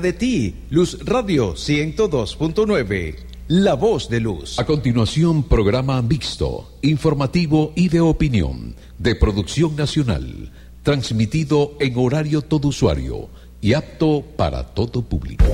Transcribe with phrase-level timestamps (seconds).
[0.00, 3.16] de ti, Luz Radio 102.9,
[3.48, 4.58] La Voz de Luz.
[4.58, 12.68] A continuación, programa mixto, informativo y de opinión, de producción nacional, transmitido en horario todo
[12.68, 13.28] usuario
[13.60, 15.44] y apto para todo público.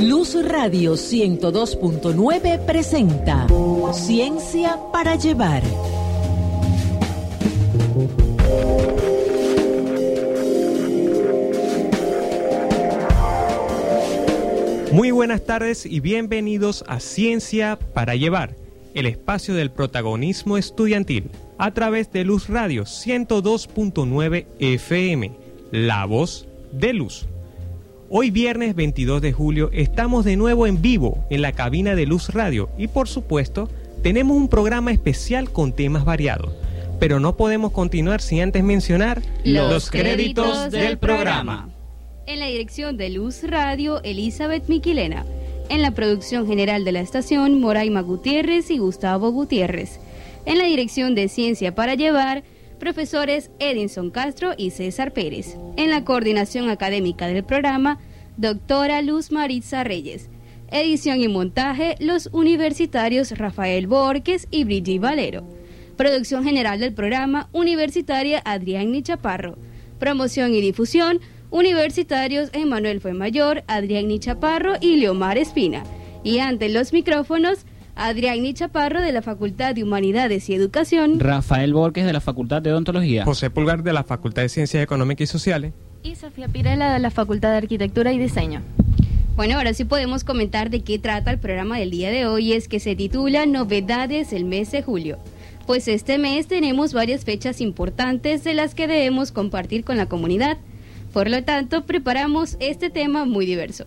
[0.00, 3.46] Luz Radio 102.9 presenta
[3.92, 5.62] Ciencia para Llevar.
[14.94, 18.54] Muy buenas tardes y bienvenidos a Ciencia para Llevar,
[18.94, 25.32] el espacio del protagonismo estudiantil, a través de Luz Radio 102.9 FM,
[25.72, 27.26] la voz de luz.
[28.08, 32.28] Hoy viernes 22 de julio estamos de nuevo en vivo en la cabina de Luz
[32.28, 33.68] Radio y por supuesto
[34.04, 36.52] tenemos un programa especial con temas variados.
[37.00, 41.73] Pero no podemos continuar sin antes mencionar los, créditos del programa.
[42.26, 45.26] En la dirección de Luz Radio, Elizabeth Miquilena.
[45.68, 50.00] En la producción general de la estación, Moraima Gutiérrez y Gustavo Gutiérrez.
[50.46, 52.42] En la dirección de Ciencia para Llevar,
[52.80, 55.58] profesores Edinson Castro y César Pérez.
[55.76, 57.98] En la coordinación académica del programa,
[58.38, 60.30] doctora Luz Maritza Reyes.
[60.70, 65.44] Edición y montaje, los universitarios Rafael Borges y Brigitte Valero.
[65.98, 69.58] Producción general del programa, universitaria Adrián Chaparro.
[69.98, 71.20] Promoción y difusión,
[71.54, 75.84] universitarios Emanuel Fuemayor, Adrián Chaparro y Leomar Espina.
[76.24, 82.06] Y ante los micrófonos, Adrián Chaparro de la Facultad de Humanidades y Educación, Rafael Borges
[82.06, 85.72] de la Facultad de Odontología, José Pulgar de la Facultad de Ciencias Económicas y Sociales
[86.02, 88.60] y Sofía Pirela de la Facultad de Arquitectura y Diseño.
[89.36, 92.66] Bueno, ahora sí podemos comentar de qué trata el programa del día de hoy, es
[92.66, 95.18] que se titula Novedades el mes de julio.
[95.68, 100.58] Pues este mes tenemos varias fechas importantes de las que debemos compartir con la comunidad.
[101.14, 103.86] Por lo tanto, preparamos este tema muy diverso.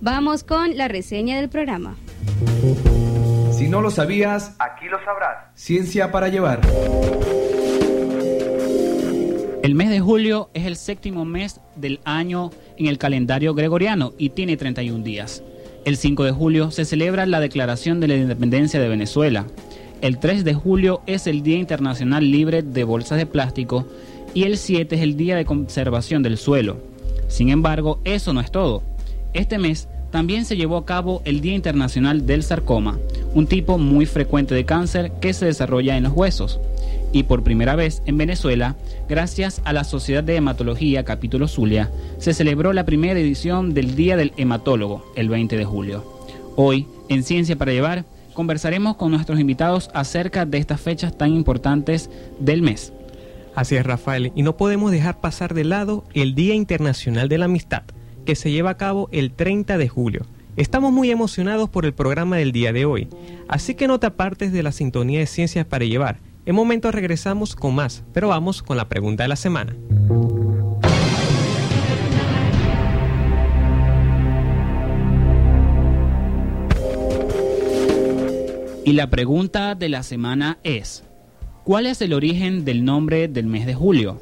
[0.00, 1.96] Vamos con la reseña del programa.
[3.50, 5.38] Si no lo sabías, aquí lo sabrás.
[5.56, 6.60] Ciencia para llevar.
[9.64, 14.28] El mes de julio es el séptimo mes del año en el calendario gregoriano y
[14.30, 15.42] tiene 31 días.
[15.84, 19.46] El 5 de julio se celebra la declaración de la independencia de Venezuela.
[20.00, 23.84] El 3 de julio es el Día Internacional Libre de Bolsas de Plástico
[24.34, 26.78] y el 7 es el Día de Conservación del Suelo.
[27.28, 28.82] Sin embargo, eso no es todo.
[29.32, 32.98] Este mes también se llevó a cabo el Día Internacional del Sarcoma,
[33.34, 36.58] un tipo muy frecuente de cáncer que se desarrolla en los huesos.
[37.12, 38.76] Y por primera vez en Venezuela,
[39.08, 44.16] gracias a la Sociedad de Hematología Capítulo Zulia, se celebró la primera edición del Día
[44.16, 46.04] del Hematólogo, el 20 de julio.
[46.56, 52.10] Hoy, en Ciencia para Llevar, conversaremos con nuestros invitados acerca de estas fechas tan importantes
[52.38, 52.92] del mes.
[53.58, 57.46] Así es, Rafael, y no podemos dejar pasar de lado el Día Internacional de la
[57.46, 57.82] Amistad,
[58.24, 60.26] que se lleva a cabo el 30 de julio.
[60.56, 63.08] Estamos muy emocionados por el programa del día de hoy,
[63.48, 66.20] así que no te apartes de la sintonía de Ciencias para Llevar.
[66.46, 69.74] En momento regresamos con más, pero vamos con la pregunta de la semana.
[78.84, 81.07] Y la pregunta de la semana es,
[81.68, 84.18] ¿cuál es el origen del nombre del mes de julio?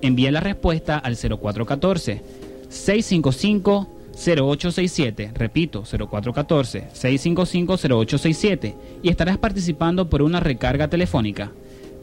[0.00, 2.22] Envía la respuesta al 0414
[2.70, 11.52] 655 0867, repito, 0414-655-0867 y estarás participando por una recarga telefónica.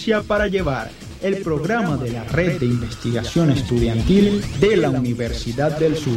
[0.00, 5.94] Ciencia para Llevar, el programa de la Red de Investigación Estudiantil de la Universidad del
[5.94, 6.16] Sur.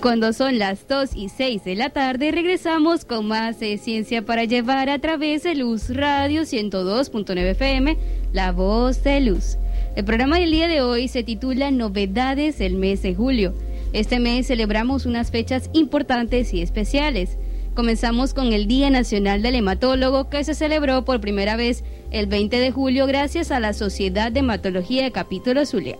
[0.00, 4.44] cuando son las 2 y 6 de la tarde, regresamos con más de Ciencia para
[4.44, 7.96] Llevar a través de Luz Radio 102.9 FM,
[8.34, 9.56] La Voz de Luz.
[9.96, 13.54] El programa del día de hoy se titula Novedades del mes de julio.
[13.92, 17.38] Este mes celebramos unas fechas importantes y especiales.
[17.76, 22.58] Comenzamos con el Día Nacional del Hematólogo que se celebró por primera vez el 20
[22.58, 25.96] de julio gracias a la Sociedad de Hematología de Capítulo Zulia.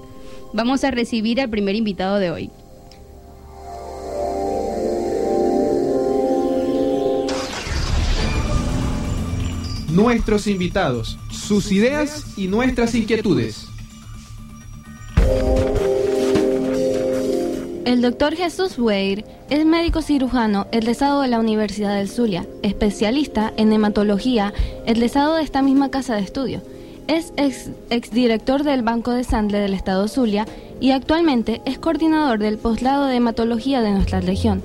[0.53, 2.51] Vamos a recibir al primer invitado de hoy.
[9.95, 13.69] nuestros invitados, sus ideas y nuestras inquietudes.
[17.85, 23.71] El doctor Jesús Weir es médico cirujano egresado de la Universidad del Zulia, especialista en
[23.75, 24.55] hematología,
[24.87, 26.63] egresado de esta misma casa de estudio.
[27.09, 30.47] Es ex, exdirector del Banco de Sangre del Estado Zulia
[30.81, 34.63] y actualmente es coordinador del posgrado de hematología de nuestra región.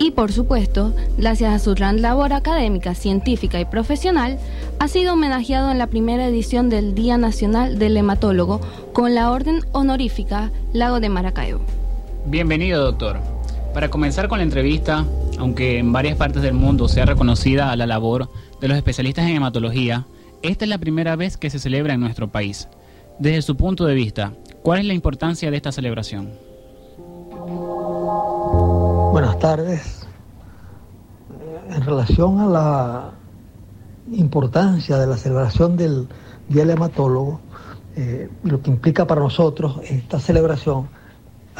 [0.00, 4.36] Y por supuesto, gracias a su gran labor académica, científica y profesional,
[4.80, 8.60] ha sido homenajeado en la primera edición del Día Nacional del Hematólogo
[8.92, 11.60] con la Orden Honorífica Lago de Maracaibo.
[12.26, 13.18] Bienvenido, doctor.
[13.72, 15.04] Para comenzar con la entrevista,
[15.38, 18.28] aunque en varias partes del mundo sea reconocida la labor
[18.60, 20.06] de los especialistas en hematología,
[20.42, 22.68] esta es la primera vez que se celebra en nuestro país.
[23.18, 24.32] Desde su punto de vista,
[24.62, 26.30] ¿cuál es la importancia de esta celebración?
[29.12, 30.06] Buenas tardes.
[31.70, 33.10] En relación a la
[34.12, 36.08] importancia de la celebración del
[36.48, 37.40] Día del Hematólogo,
[37.96, 40.88] eh, lo que implica para nosotros esta celebración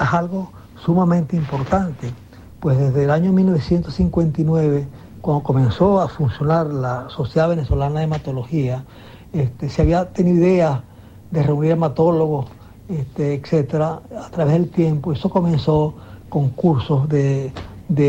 [0.01, 0.51] es algo
[0.85, 2.13] sumamente importante,
[2.61, 4.87] pues desde el año 1959,
[5.21, 8.85] cuando comenzó a funcionar la Sociedad Venezolana de Hematología,
[9.33, 10.85] este, se había tenido idea
[11.31, 12.47] de reunir hematólogos,
[12.89, 15.13] este, etcétera, a través del tiempo.
[15.13, 15.95] Eso comenzó
[16.29, 17.53] con cursos de,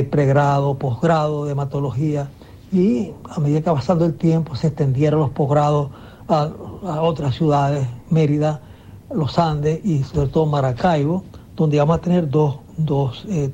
[0.09, 2.29] pregrado, posgrado de hematología
[2.71, 5.89] y a medida que pasando el tiempo se extendieron los posgrados
[6.27, 6.49] a,
[7.01, 8.61] otras ciudades, Mérida,
[9.11, 11.23] Los Andes y sobre todo Maracaibo,
[11.59, 12.57] donde vamos a tener dos,
[13.27, 13.51] eh,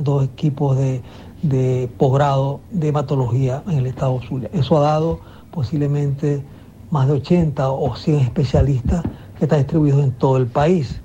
[0.00, 1.00] dos equipos de,
[1.42, 4.50] de posgrado de hematología en el estado Zulia.
[4.52, 5.20] Eso ha dado
[5.52, 6.42] posiblemente
[6.90, 9.02] más de 80 o 100 especialistas
[9.38, 11.00] que están distribuidos en todo el país.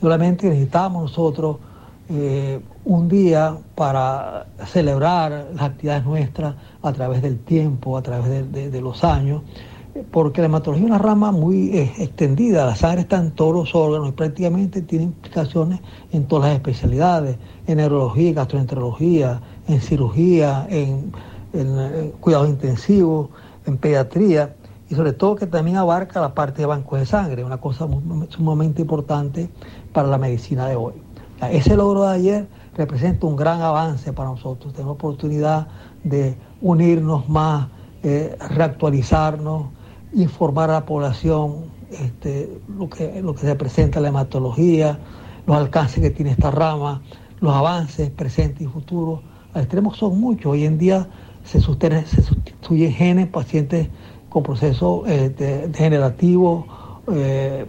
[0.00, 1.56] Solamente necesitamos nosotros
[2.08, 8.80] eh, un día para celebrar las actividades nuestras a través del tiempo, a través de,
[8.80, 9.42] los años,
[10.10, 13.74] porque la hematología es una rama muy eh, extendida, la sangre está en todos los
[13.74, 15.80] órganos y prácticamente tiene implicaciones
[16.12, 17.36] en todas las especialidades,
[17.66, 21.12] en neurología, gastroenterología, en cirugía, en,
[21.52, 23.30] en cuidados intensivos,
[23.66, 24.54] en pediatría
[24.88, 27.88] y sobre todo que también abarca la parte de bancos de sangre, una cosa
[28.28, 29.50] sumamente importante
[29.92, 30.94] para la medicina de hoy.
[31.50, 34.72] Ese logro de ayer representa un gran avance para nosotros.
[34.72, 35.68] Tenemos oportunidad
[36.04, 37.68] de unirnos más,
[38.02, 39.66] eh, reactualizarnos,
[40.16, 44.98] informar a la población este, lo, que, lo que representa la hematología,
[45.46, 47.02] los alcances que tiene esta rama,
[47.40, 49.20] los avances presentes y futuros.
[49.54, 50.52] Los extremos son muchos.
[50.52, 51.08] Hoy en día
[51.44, 53.88] se, se sustituyen genes, pacientes
[54.28, 55.30] con procesos eh,
[55.68, 56.64] degenerativos,
[57.12, 57.66] eh,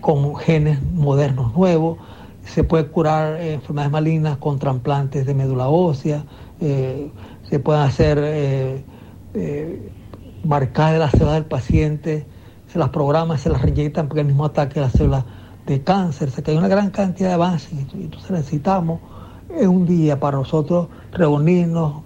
[0.00, 1.98] con genes modernos nuevos
[2.48, 6.24] se puede curar eh, enfermedades malignas con trasplantes de médula ósea,
[6.60, 7.10] eh,
[7.48, 8.84] se pueden hacer
[10.42, 12.26] eh, marcar las células del paciente,
[12.66, 15.24] se las programan, se las reinyectan porque el mismo ataque a las células
[15.66, 19.00] de cáncer, o sea que hay una gran cantidad de avances y entonces necesitamos
[19.60, 22.02] un día para nosotros reunirnos,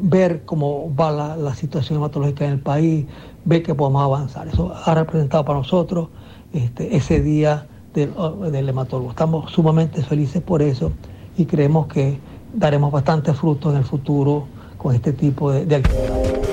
[0.00, 3.06] ver cómo va la, situación hematológica en el país,
[3.44, 4.48] ver que podemos avanzar.
[4.48, 6.08] Eso ha representado para nosotros
[6.52, 9.10] este, ese día del, hematólogo.
[9.10, 10.92] Estamos sumamente felices por eso
[11.36, 12.18] y creemos que
[12.54, 14.46] daremos bastantes frutos en el futuro
[14.78, 16.49] con este tipo de, de actividades.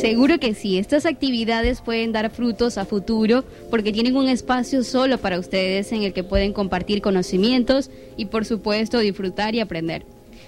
[0.00, 5.18] Seguro que sí, estas actividades pueden dar frutos a futuro porque tienen un espacio solo
[5.18, 10.06] para ustedes en el que pueden compartir conocimientos y por supuesto disfrutar y aprender.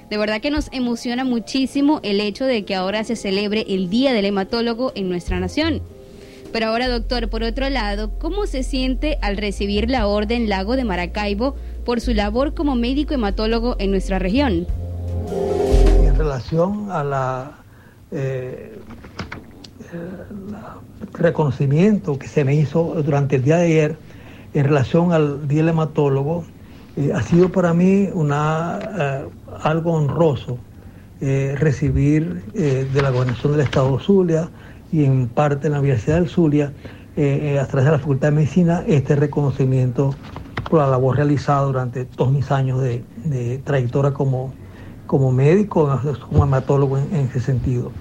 [0.08, 4.12] De verdad que nos emociona muchísimo el hecho de que ahora se celebre el Día
[4.12, 5.82] del Hematólogo en nuestra nación.
[6.52, 10.84] Pero ahora, doctor, por otro lado, ¿cómo se siente al recibir la Orden Lago de
[10.84, 14.66] Maracaibo por su labor como médico hematólogo en nuestra región?
[16.04, 17.52] En relación a la,
[18.12, 18.80] eh,
[21.12, 23.96] reconocimiento que se me hizo durante el día de ayer
[24.54, 26.44] en relación al Día del Hematólogo
[26.96, 29.28] eh, ha sido para mí una, eh,
[29.62, 30.58] algo honroso
[31.20, 34.50] eh, recibir de la Gobernación del Estado de Zulia
[34.90, 36.72] y en parte de la Universidad del Zulia,
[37.12, 40.14] a través de la Facultad de Medicina, este reconocimiento
[40.68, 44.54] por la labor realizada durante todos mis años de, trayectoria como,
[45.06, 47.92] como médico, como hematólogo en, en ese sentido.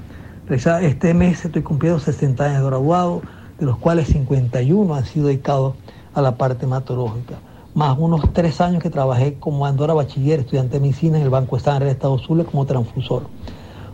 [0.50, 3.22] Este mes estoy cumpliendo 60 años de graduado,
[3.60, 5.76] de los cuales 51 han sido dedicados
[6.16, 7.36] a la parte hematológica,
[7.76, 11.56] más unos tres años que trabajé como Andora Bachiller, estudiante de medicina en el Banco
[11.56, 13.28] de Sangre de Estados Unidos como transfusor.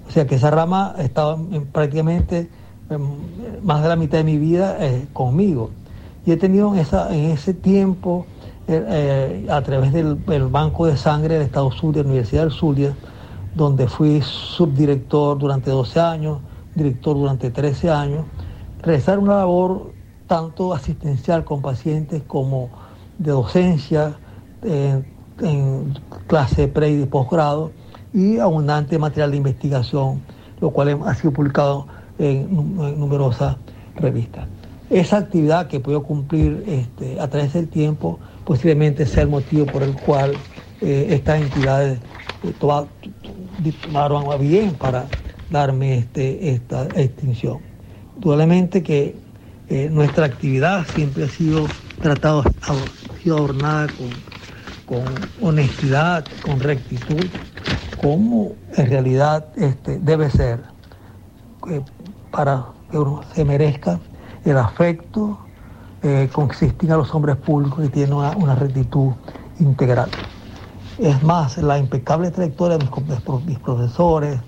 [0.07, 1.38] O sea que esa rama estaba
[1.74, 2.50] prácticamente
[2.89, 3.01] em,
[3.62, 5.71] más de la mitad de mi vida eh, conmigo.
[6.25, 8.27] Y he tenido en, esa, en ese tiempo,
[8.69, 10.15] eh, eh, a través del,
[10.50, 12.95] Banco de Sangre de Estados Unidos, de la Universidad del Zulia,
[13.55, 16.39] donde fui subdirector durante 12 años,
[16.75, 18.25] director durante 13 años,
[18.81, 19.93] realizar una labor
[20.27, 22.69] tanto asistencial con pacientes como
[23.17, 24.15] de docencia
[24.63, 25.93] en
[26.27, 27.71] clase pre y posgrado
[28.13, 30.21] y abundante material de investigación,
[30.62, 33.57] lo cual ha sido publicado en, numerosas
[33.95, 34.47] revistas.
[34.89, 39.83] Esa actividad que puedo cumplir este, a través del tiempo posiblemente sea el motivo por
[39.83, 40.33] el cual
[40.81, 42.00] eh, estas entidades
[42.43, 42.53] eh,
[43.83, 45.05] tomaron a bien para
[45.50, 47.59] darme este, esta extinción.
[48.15, 49.15] Indudablemente que
[49.69, 51.65] eh, nuestra actividad siempre ha sido
[52.01, 53.88] tratada, ha sido adornada
[54.85, 55.05] con,
[55.41, 57.25] honestidad, con rectitud,
[58.01, 60.62] como en realidad este, debe ser,
[61.69, 61.81] eh,
[62.31, 64.00] para que uno se merezca
[64.43, 65.39] el afecto
[66.03, 69.13] eh, con se a los hombres públicos y tienen una, rectitud
[69.59, 70.12] integral.
[70.97, 72.85] Es más, la impecable trayectoria de
[73.45, 74.39] mis, profesores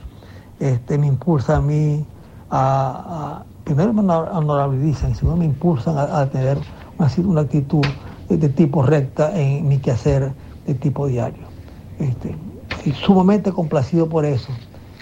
[0.59, 2.05] este, me impulsa a mí
[2.49, 6.57] a primero me honorabilizan y segundo me impulsan a, tener
[6.97, 7.85] una, actitud
[8.29, 10.31] de, tipo recta en mi quehacer
[10.65, 11.43] de tipo diario.
[11.99, 12.33] Este,
[12.93, 14.47] sumamente complacido por eso.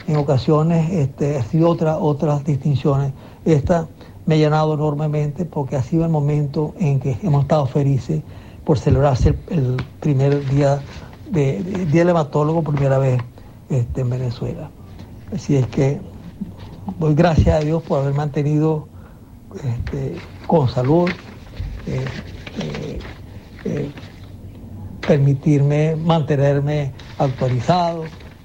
[0.07, 3.13] En ocasiones este, sido otra, otras distinciones.
[3.45, 3.87] Esta
[4.25, 8.23] me ha llenado enormemente porque ha sido el momento en que hemos estado felices
[8.63, 10.81] por celebrarse el, primer día
[11.29, 13.22] de, del Hematólogo, primera vez
[13.70, 14.70] este, en Venezuela.
[15.34, 16.00] Así es que
[17.00, 18.88] doy gracias a Dios por haber mantenido
[19.55, 20.15] este,
[20.48, 21.10] con salud,
[21.88, 22.05] eh,
[22.62, 23.00] eh,
[23.65, 23.91] eh,
[25.05, 28.03] permitirme mantenerme actualizado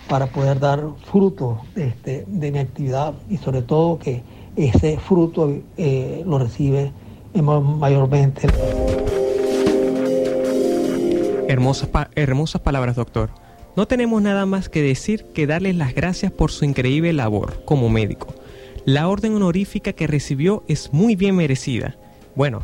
[0.08, 4.22] para poder dar fruto este, de mi actividad y sobre todo que
[4.56, 5.48] ese fruto
[6.26, 6.92] lo recibe
[7.34, 8.48] mayormente.
[11.50, 13.30] Hermosas, hermosas palabras, doctor.
[13.74, 17.88] No tenemos nada más que decir que darles las gracias por su increíble labor como
[17.88, 18.32] médico.
[18.84, 21.96] La orden honorífica que recibió es muy bien merecida.
[22.36, 22.62] Bueno,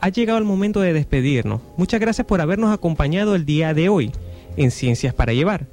[0.00, 1.60] ha llegado el momento de despedirnos.
[1.76, 4.12] Muchas gracias por habernos acompañado el día de hoy
[4.56, 5.66] en Ciencias para Llevar.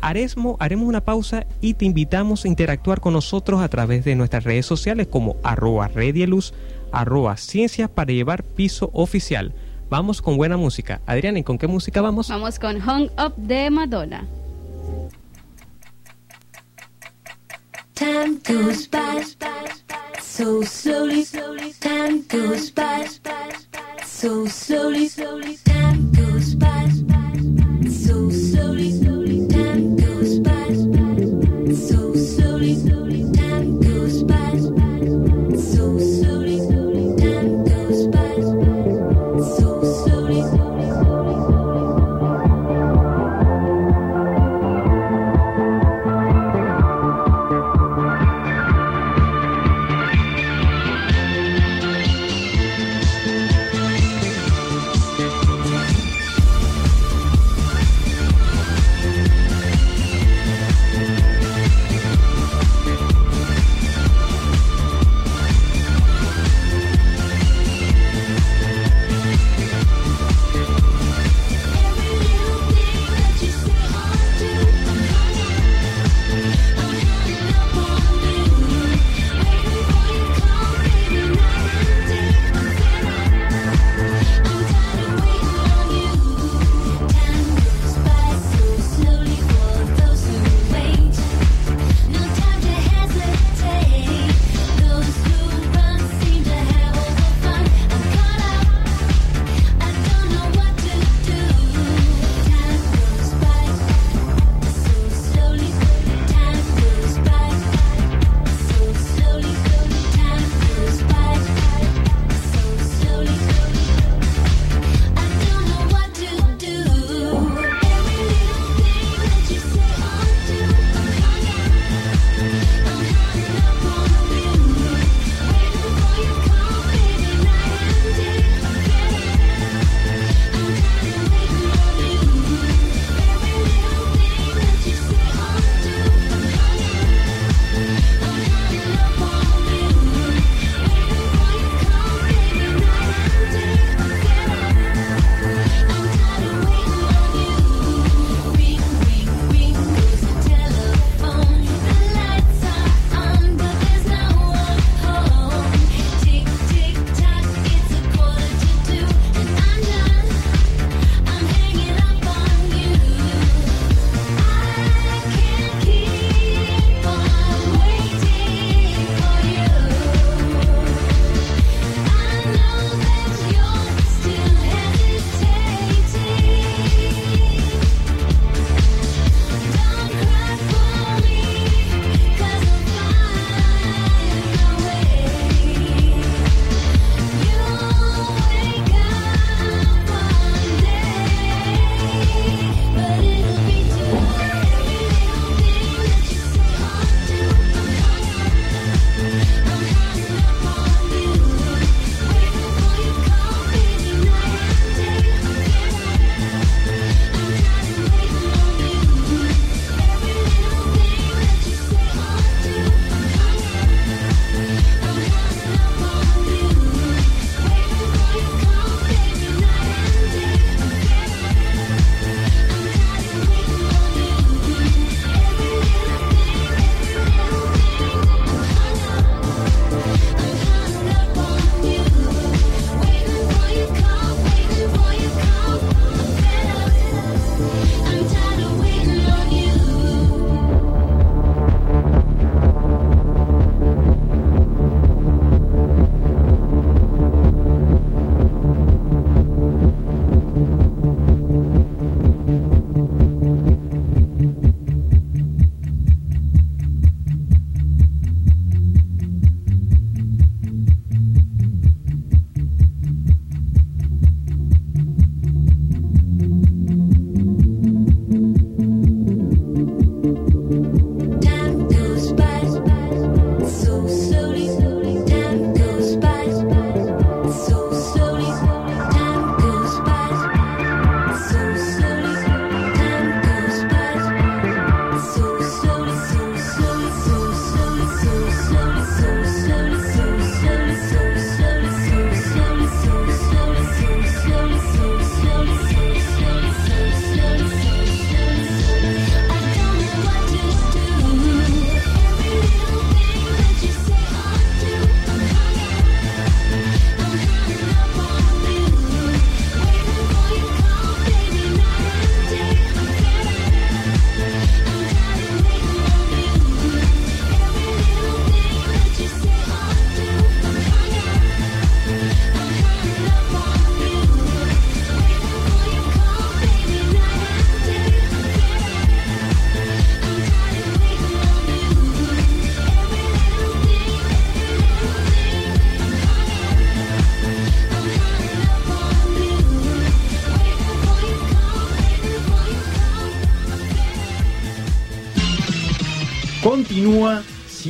[0.00, 4.44] Haremos, haremos una pausa y te invitamos a interactuar con nosotros a través de nuestras
[4.44, 6.54] redes sociales como arroba redieluz,
[6.92, 9.52] arroba ciencias para llevar piso oficial.
[9.88, 11.00] Vamos con buena música.
[11.06, 12.28] Adriana, ¿y con qué música vamos?
[12.28, 14.26] Vamos con Hung Up de Madonna.
[17.94, 19.22] Time goes by
[20.20, 21.24] so slowly,
[21.80, 23.06] time goes by
[24.04, 25.75] so slowly, time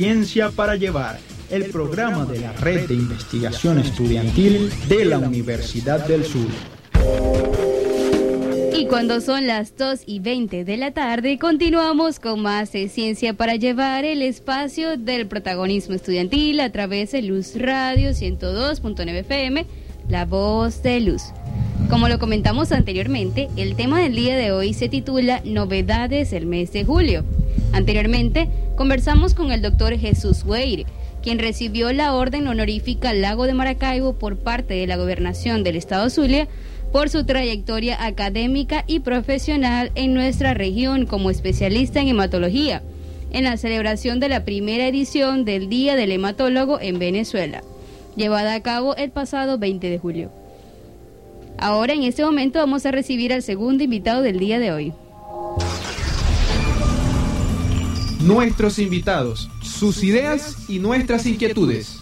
[0.07, 6.23] Ciencia para Llevar, el programa de la Red de Investigación Estudiantil de la Universidad del
[6.23, 6.47] Sur.
[8.73, 13.33] Y cuando son las 2 y 20 de la tarde, continuamos con más de Ciencia
[13.33, 19.65] para llevar el espacio del protagonismo estudiantil a través de Luz Radio 102.9 FM,
[20.07, 21.23] La Voz de Luz.
[21.89, 26.73] Como lo comentamos anteriormente, el tema del día de hoy se titula Novedades del mes
[26.73, 27.23] de julio.
[27.71, 30.85] Anteriormente, conversamos con el doctor Jesús Weir,
[31.23, 36.09] quien recibió la orden honorífica Lago de Maracaibo por parte de la gobernación del estado
[36.09, 36.49] Zulia
[36.91, 42.81] por su trayectoria académica y profesional en nuestra región como especialista en hematología,
[43.31, 47.63] en la celebración de la primera edición del Día del Hematólogo en Venezuela,
[48.17, 50.46] llevada a cabo el pasado 20 de julio.
[51.59, 54.93] Ahora, en este momento, vamos a recibir al segundo invitado del día de hoy.
[58.21, 61.99] Nuestros invitados, sus ideas y nuestras inquietudes.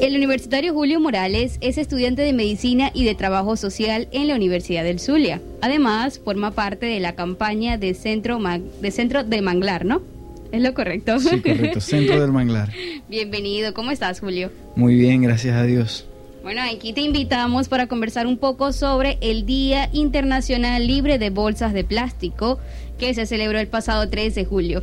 [0.00, 4.82] El universitario Julio Morales es estudiante de medicina y de trabajo social en la Universidad
[4.82, 5.40] del Zulia.
[5.62, 8.40] Además, forma parte de la campaña de Centro,
[8.80, 10.02] de, Centro del Manglar, ¿no?
[10.50, 11.18] ¿Es lo correcto?
[11.20, 12.72] Sí, correcto, Centro del Manglar.
[13.08, 14.50] Bienvenido, ¿cómo estás, Julio?
[14.76, 16.06] Muy bien, gracias a Dios.
[16.44, 21.72] Bueno, aquí te invitamos para conversar un poco sobre el Día Internacional Libre de Bolsas
[21.72, 22.58] de Plástico
[22.98, 24.82] que se celebró el pasado 3 de julio.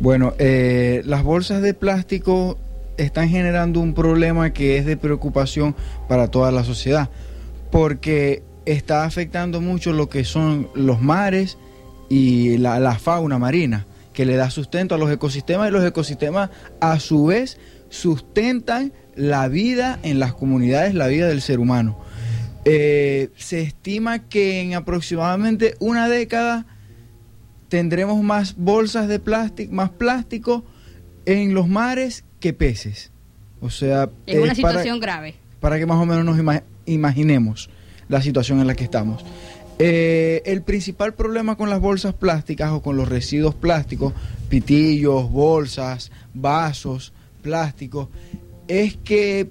[0.00, 2.58] Bueno, eh, las bolsas de plástico
[2.98, 5.74] están generando un problema que es de preocupación
[6.06, 7.08] para toda la sociedad,
[7.70, 11.56] porque está afectando mucho lo que son los mares
[12.10, 17.00] y la, fauna marina, que le da sustento a los ecosistemas y los ecosistemas a
[17.00, 17.56] su vez
[17.88, 21.98] sustentan la vida en las comunidades, la vida del ser humano.
[22.64, 26.66] Eh, se estima que en aproximadamente una década
[27.68, 30.64] tendremos más bolsas de plástico, más plástico
[31.24, 33.12] en los mares que peces.
[33.60, 35.34] O sea, es una situación grave.
[35.60, 37.70] Para que más o menos nos imaginemos
[38.08, 39.24] la situación en la que estamos.
[39.78, 44.12] Eh, el principal problema con las bolsas plásticas o con los residuos plásticos,
[44.50, 48.08] pitillos, bolsas, vasos, plásticos,
[48.70, 49.50] es que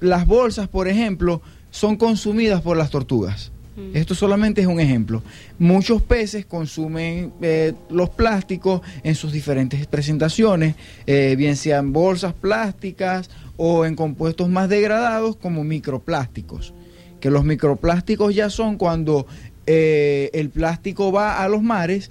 [0.00, 3.52] las bolsas, por ejemplo, son consumidas por las tortugas.
[3.94, 5.22] Esto solamente es un ejemplo.
[5.58, 10.74] Muchos peces consumen eh, los plásticos en sus diferentes presentaciones,
[11.06, 16.74] eh, bien sean bolsas plásticas o en compuestos más degradados como microplásticos.
[17.18, 19.26] Que los microplásticos ya son cuando
[19.66, 22.10] eh, el plástico va a los mares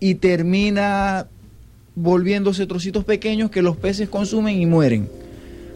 [0.00, 1.26] y termina
[1.94, 5.08] volviéndose trocitos pequeños que los peces consumen y mueren.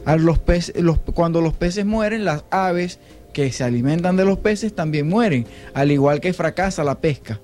[0.05, 2.99] Cuando los peces mueren, las aves
[3.33, 7.41] que se alimentan de los peces también mueren, al igual que fracasa la pesca.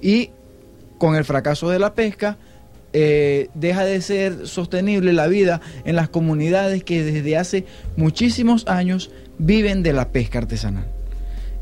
[0.00, 0.30] Y
[0.98, 2.38] con el fracaso de la pesca,
[2.94, 7.64] eh, deja de ser sostenible la vida en las comunidades que desde hace
[7.96, 10.86] muchísimos años viven de la pesca artesanal.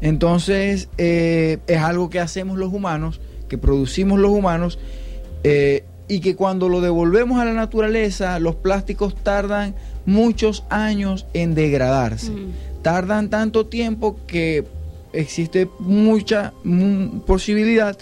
[0.01, 4.79] Entonces, eh, es algo que hacemos los humanos, que producimos los humanos,
[5.45, 11.55] eh, y que cuando lo devolvemos a la naturaleza, los plásticos tardan muchos años en
[11.55, 12.33] degradarse.
[12.33, 14.65] Mm tardan tanto tiempo que
[15.13, 16.53] existe mucha
[17.27, 17.97] posibilidad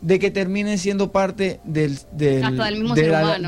[0.00, 2.56] de que terminen siendo parte del, del,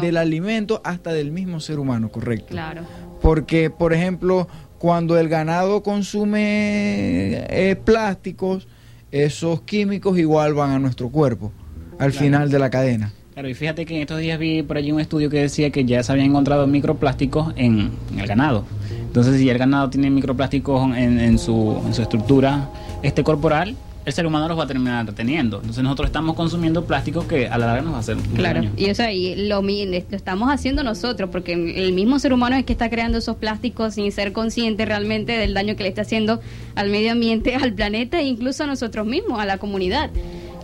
[0.00, 2.48] del alimento hasta del mismo ser humano, correcto.
[2.50, 2.82] Claro.
[3.20, 4.46] Porque, por ejemplo,
[4.78, 8.68] cuando el ganado consume eh, plásticos,
[9.10, 11.52] esos químicos igual van a nuestro cuerpo
[11.98, 13.12] al final de la cadena.
[13.34, 15.84] Claro, y fíjate que en estos días vi por allí un estudio que decía que
[15.84, 18.64] ya se habían encontrado microplásticos en, el ganado.
[18.92, 22.70] Entonces, si el ganado tiene microplásticos en, su, en su estructura
[23.02, 25.56] este corporal, el ser humano los va a terminar reteniendo.
[25.56, 28.84] Entonces nosotros estamos consumiendo plástico que a la larga nos va a hacer Claro, y
[28.84, 32.88] eso ahí lo, lo, estamos haciendo nosotros, porque el mismo ser humano es que está
[32.88, 36.40] creando esos plásticos sin ser consciente realmente del daño que le está haciendo
[36.76, 40.10] al medio ambiente, al planeta e incluso a nosotros mismos, a la comunidad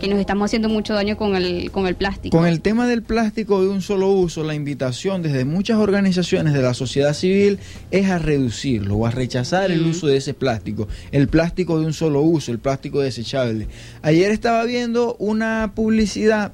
[0.01, 2.35] que nos estamos haciendo mucho daño con el, con el plástico.
[2.35, 6.61] Con el tema del plástico de un solo uso, la invitación desde muchas organizaciones de
[6.63, 7.59] la sociedad civil
[7.91, 11.93] es a reducirlo o a rechazar el uso de ese plástico, el plástico de un
[11.93, 13.67] solo uso, el plástico desechable.
[14.01, 16.51] Ayer estaba viendo una publicidad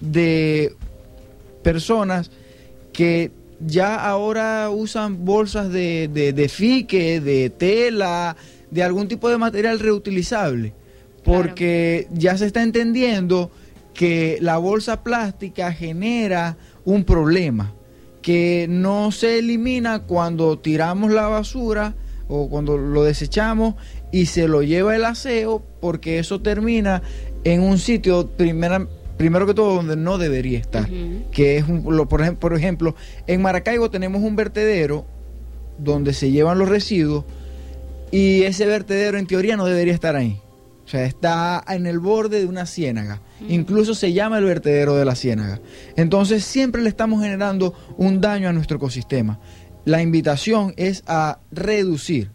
[0.00, 0.74] de
[1.62, 2.30] personas
[2.94, 8.34] que ya ahora usan bolsas de, de, de fique, de tela,
[8.70, 10.72] de algún tipo de material reutilizable
[11.24, 13.50] porque ya se está entendiendo
[13.94, 17.74] que la bolsa plástica genera un problema
[18.22, 21.94] que no se elimina cuando tiramos la basura
[22.28, 23.74] o cuando lo desechamos
[24.12, 27.02] y se lo lleva el aseo porque eso termina
[27.44, 30.88] en un sitio primera, primero que todo donde no debería estar,
[31.32, 32.94] que es un, por, ejemplo, por ejemplo,
[33.26, 35.06] en Maracaibo tenemos un vertedero
[35.78, 37.24] donde se llevan los residuos
[38.10, 40.40] y ese vertedero en teoría no debería estar ahí.
[40.88, 43.20] O sea, está en el borde de una ciénaga.
[43.46, 45.60] Incluso se llama el vertedero de la ciénaga.
[45.96, 49.38] Entonces siempre le estamos generando un daño a nuestro ecosistema.
[49.84, 52.30] La invitación es a reducir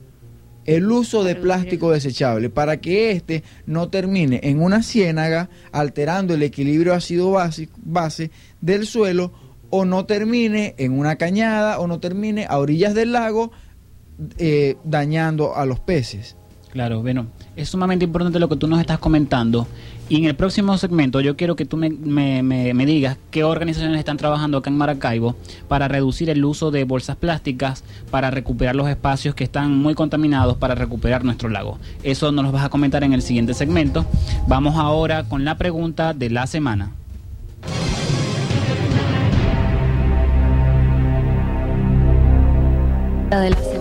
[0.66, 6.44] el uso de plástico desechable para que éste no termine en una ciénaga alterando el
[6.44, 8.30] equilibrio ácido base, base
[8.62, 9.34] del suelo
[9.72, 13.52] o no termine en una cañada o no termine a orillas del lago
[14.38, 16.38] eh, dañando a los peces.
[16.74, 19.68] Claro, bueno, es sumamente importante lo que tú nos estás comentando.
[20.10, 21.92] Y en el próximo segmento yo quiero que tú me,
[22.42, 25.36] me, digas qué organizaciones están trabajando acá en Maracaibo
[25.68, 30.58] para reducir el uso de bolsas plásticas, para recuperar los espacios que están muy contaminados,
[30.58, 31.78] para recuperar nuestro lago.
[32.02, 34.04] Eso nos lo vas a comentar en el siguiente segmento.
[34.48, 36.92] Vamos ahora con la pregunta de la semana.
[43.30, 43.73] De la semana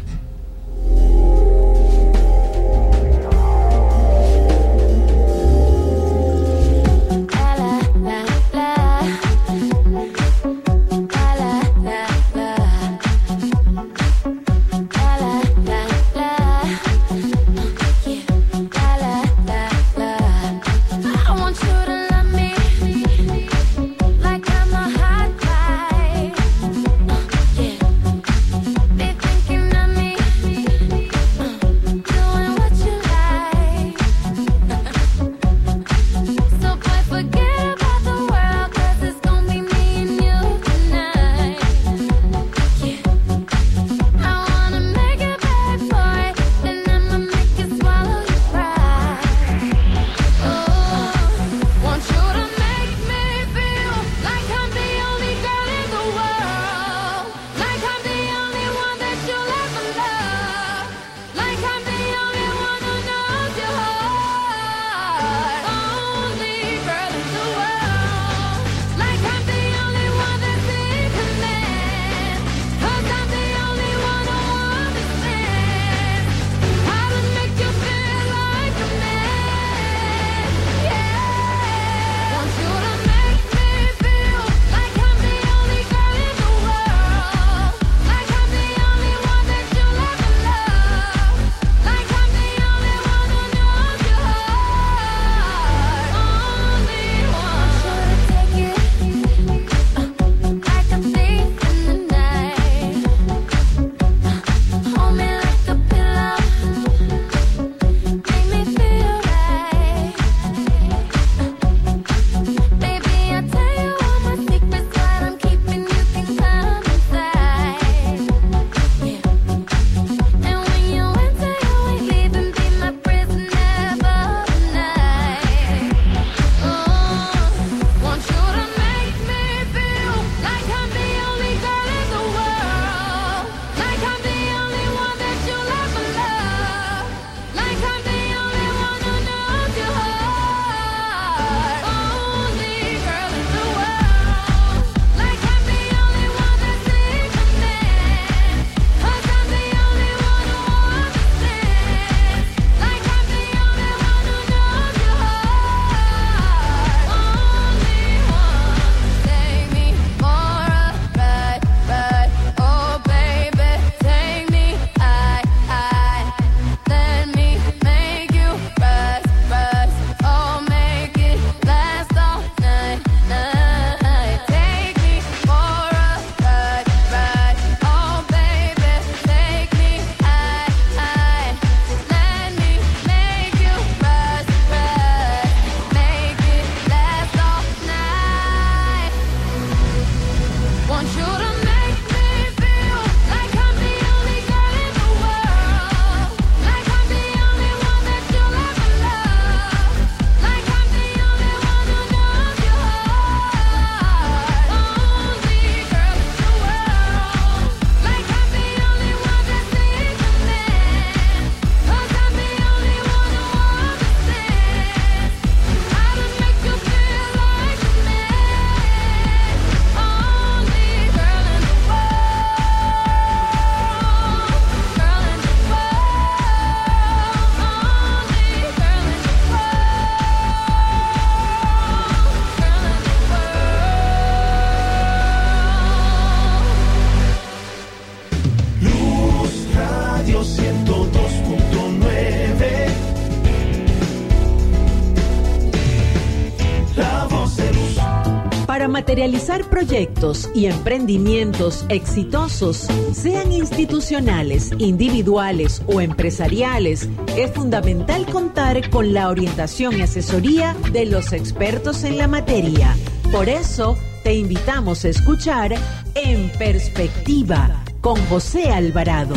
[249.19, 259.29] Materializar proyectos y emprendimientos exitosos, sean institucionales, individuales o empresariales, es fundamental contar con la
[259.29, 262.95] orientación y asesoría de los expertos en la materia.
[263.33, 265.75] Por eso, te invitamos a escuchar
[266.15, 269.35] En Perspectiva con José Alvarado.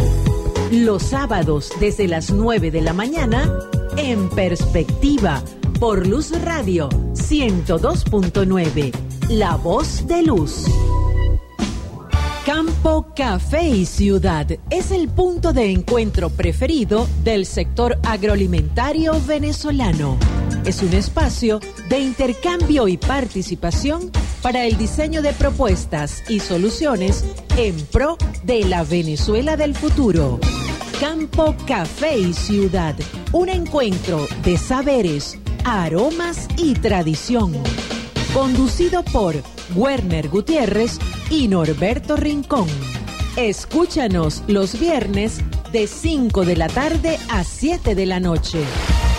[0.72, 3.52] Los sábados desde las 9 de la mañana,
[3.98, 5.42] En Perspectiva,
[5.80, 10.66] por Luz Radio 102.9 la voz de luz.
[12.46, 20.18] Campo Café y Ciudad es el punto de encuentro preferido del sector agroalimentario venezolano.
[20.66, 27.24] Es un espacio de intercambio y participación para el diseño de propuestas y soluciones
[27.58, 30.40] en pro de la Venezuela del futuro.
[31.00, 32.96] Campo Café y Ciudad,
[33.32, 37.54] un encuentro de saberes, aromas y tradición
[38.34, 39.36] conducido por
[39.76, 42.68] Werner Gutiérrez y Norberto Rincón.
[43.36, 45.40] Escúchanos los viernes
[45.72, 48.60] de 5 de la tarde a 7 de la noche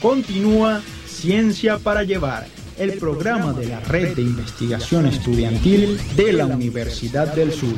[0.00, 2.46] Continúa Ciencia para Llevar,
[2.78, 7.74] el programa de la Red de Investigación Estudiantil de la Universidad del Sur.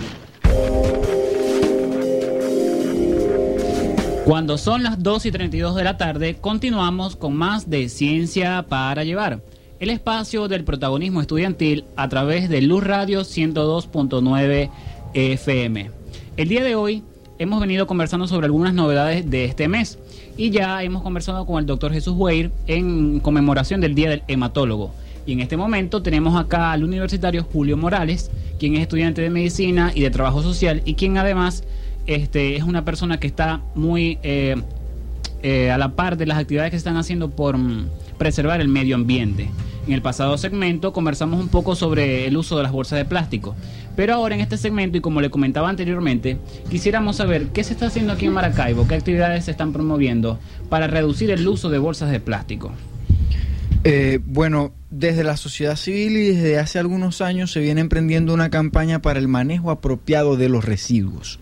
[4.29, 9.03] Cuando son las 2 y 32 de la tarde, continuamos con más de Ciencia para
[9.03, 9.41] Llevar,
[9.81, 14.69] el espacio del protagonismo estudiantil a través de Luz Radio 102.9
[15.15, 15.91] FM.
[16.37, 17.03] El día de hoy
[17.39, 19.99] hemos venido conversando sobre algunas novedades de este mes
[20.37, 24.93] y ya hemos conversado con el doctor Jesús Weir en conmemoración del Día del Hematólogo.
[25.25, 29.91] Y en este momento tenemos acá al universitario Julio Morales, quien es estudiante de medicina
[29.95, 31.65] y de trabajo social y quien además
[32.09, 34.57] este, es una persona que está muy eh,
[35.43, 38.69] eh, a la par de las actividades que se están haciendo por mm, preservar el
[38.69, 39.51] medio ambiente.
[39.87, 43.55] En el pasado segmento conversamos un poco sobre el uso de las bolsas de plástico,
[43.95, 46.39] pero ahora en este segmento y como le comentaba anteriormente,
[46.71, 50.39] quisiéramos saber qué se está haciendo aquí en Maracaibo, qué actividades se están promoviendo
[50.71, 52.73] para reducir el uso de bolsas de plástico.
[53.85, 58.51] Eh, bueno, desde la sociedad civil y desde hace algunos años se viene emprendiendo una
[58.51, 61.39] campaña para el manejo apropiado de los residuos.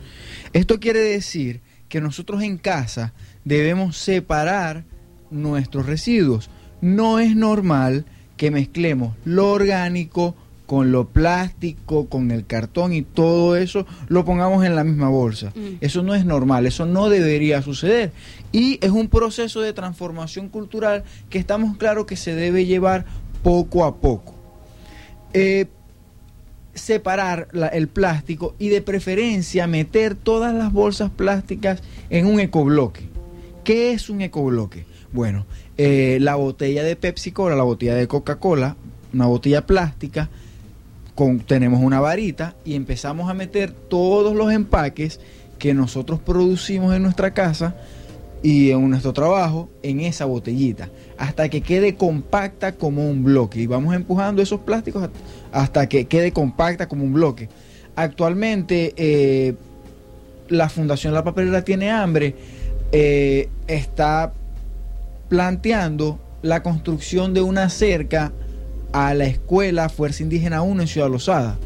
[0.56, 3.12] Esto quiere decir que nosotros en casa
[3.44, 4.84] debemos separar
[5.30, 6.48] nuestros residuos.
[6.80, 8.06] No es normal
[8.38, 10.34] que mezclemos lo orgánico
[10.64, 15.52] con lo plástico, con el cartón y todo eso lo pongamos en la misma bolsa.
[15.54, 15.76] Mm.
[15.82, 18.12] Eso no es normal, eso no debería suceder.
[18.50, 23.04] Y es un proceso de transformación cultural que estamos claros que se debe llevar
[23.42, 24.34] poco a poco.
[25.34, 25.66] Eh,
[26.76, 33.08] separar el plástico y de preferencia meter todas las bolsas plásticas en un ecobloque.
[33.64, 34.86] ¿Qué es un ecobloque?
[35.12, 35.46] Bueno,
[35.76, 38.76] eh, la botella de Pepsi Cola, la botella de Coca-Cola,
[39.12, 40.28] una botella plástica,
[41.14, 45.18] con, tenemos una varita y empezamos a meter todos los empaques
[45.58, 47.74] que nosotros producimos en nuestra casa
[48.42, 53.66] y en nuestro trabajo en esa botellita hasta que quede compacta como un bloque y
[53.66, 55.08] vamos empujando esos plásticos
[55.52, 57.48] hasta que quede compacta como un bloque.
[57.96, 59.54] Actualmente eh,
[60.48, 62.34] la Fundación La Papelera Tiene Hambre
[62.92, 64.32] eh, está
[65.28, 68.32] planteando la construcción de una cerca
[68.92, 71.58] a la escuela Fuerza Indígena 1 en Ciudad Lozada.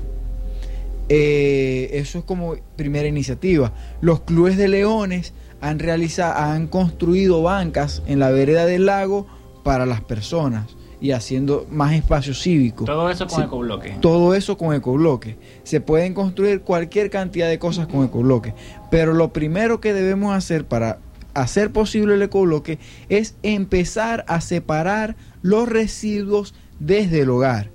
[1.09, 3.73] Eh, eso es como primera iniciativa.
[4.01, 9.27] Los clubes de leones han realizado, han construido bancas en la vereda del lago
[9.63, 12.85] para las personas y haciendo más espacio cívico.
[12.85, 13.97] Todo eso con ecobloque.
[14.01, 15.37] Todo eso con ecobloque.
[15.63, 18.55] Se pueden construir cualquier cantidad de cosas con ecobloque.
[18.91, 20.99] Pero lo primero que debemos hacer para
[21.33, 27.71] hacer posible el ecobloque es empezar a separar los residuos desde el hogar.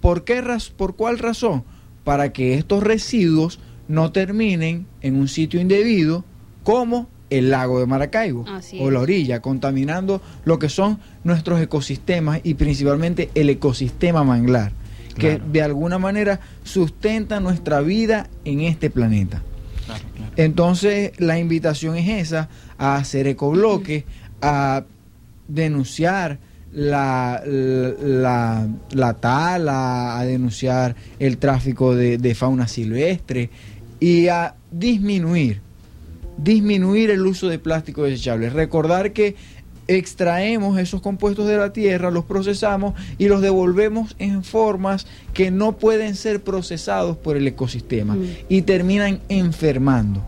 [0.00, 0.42] ¿Por, qué,
[0.76, 1.64] ¿Por cuál razón?
[2.04, 3.58] Para que estos residuos
[3.88, 6.24] no terminen en un sitio indebido
[6.66, 8.44] como el lago de Maracaibo
[8.80, 14.72] o la orilla, contaminando lo que son nuestros ecosistemas y principalmente el ecosistema manglar,
[15.16, 19.44] que de alguna manera sustenta nuestra vida en este planeta.
[20.34, 22.48] Entonces la invitación es esa,
[22.78, 24.02] a hacer ecobloques,
[24.42, 24.82] a
[25.46, 26.40] denunciar
[26.72, 33.50] la, la, la, tala, a denunciar el tráfico de fauna silvestre
[34.00, 35.65] y a disminuir
[36.38, 38.50] disminuir el uso de plástico desechable.
[38.50, 39.36] Recordar que
[39.88, 45.76] extraemos esos compuestos de la tierra, los procesamos y los devolvemos en formas que no
[45.76, 48.24] pueden ser procesados por el ecosistema mm.
[48.48, 50.22] y terminan enfermando.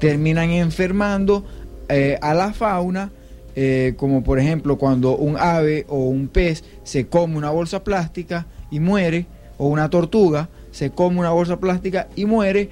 [0.00, 1.44] Terminan enfermando
[1.88, 3.10] eh, a la fauna,
[3.56, 8.46] eh, como por ejemplo cuando un ave o un pez se come una bolsa plástica
[8.70, 9.26] y muere,
[9.58, 12.68] o una tortuga se come una bolsa plástica y muere,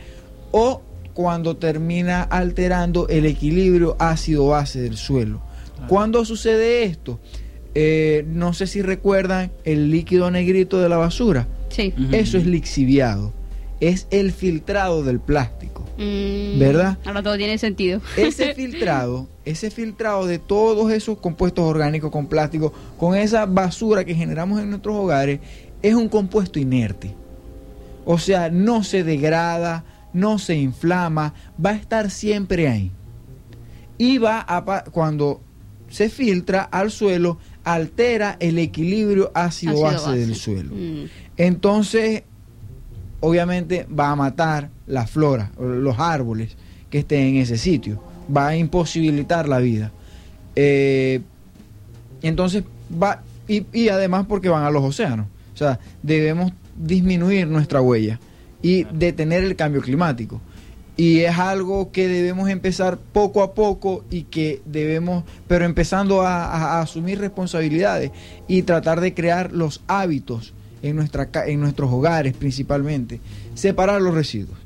[0.51, 0.83] o
[1.15, 5.43] cuando termina alterando el equilibrio ácido-base del suelo.
[5.89, 7.21] ¿Cuándo sucede esto?
[7.75, 11.49] Eh, no sé si recuerdan el líquido negrito de la basura.
[11.71, 11.95] Sí.
[12.13, 13.33] Eso es lixiviado.
[13.81, 15.85] Es el filtrado del plástico.
[15.99, 16.59] Mm.
[16.59, 16.99] ¿Verdad?
[17.05, 18.01] Ahora todo tiene sentido.
[18.17, 24.15] Ese filtrado, ese filtrado de todos esos compuestos orgánicos con plástico, con esa basura que
[24.15, 25.41] generamos en nuestros hogares,
[25.83, 27.15] es un compuesto inerte.
[28.05, 31.35] O sea, no se degrada, no se inflama,
[31.65, 32.91] va a estar siempre ahí.
[33.99, 35.43] Y va a, cuando
[35.89, 40.75] se filtra al suelo, altera el equilibrio ácido-base del suelo.
[40.75, 41.05] Mm.
[41.37, 42.25] Entonces,
[43.21, 46.57] obviamente va a matar la flora, los árboles
[46.91, 48.03] que estén en ese sitio.
[48.35, 49.93] Va a imposibilitar la vida.
[50.57, 51.21] Eh,
[52.23, 52.65] entonces,
[53.03, 55.27] va, y, y además porque van a los océanos.
[55.55, 58.19] O sea, debemos disminuir nuestra huella
[58.63, 60.41] y detener el cambio climático.
[60.97, 66.81] Y es algo que debemos empezar poco a poco y que debemos, pero empezando a,
[66.81, 68.11] asumir responsabilidades
[68.47, 70.53] y tratar de crear los hábitos
[70.83, 73.21] en, nuestra, en nuestros hogares principalmente.
[73.55, 74.59] Separar los residuos.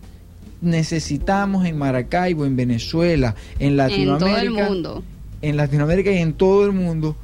[0.61, 4.26] Necesitamos en Maracaibo, en Venezuela, en Latinoamérica.
[4.26, 5.05] En todo el mundo.
[5.42, 7.16] En Latinoamérica y en todo el mundo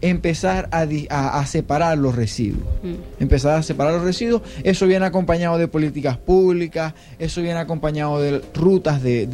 [0.00, 2.66] empezar a, separar los residuos.
[2.82, 3.22] Mm.
[3.22, 4.42] Empezar a separar los residuos.
[4.62, 9.26] Eso viene acompañado de políticas públicas, eso viene acompañado de rutas de,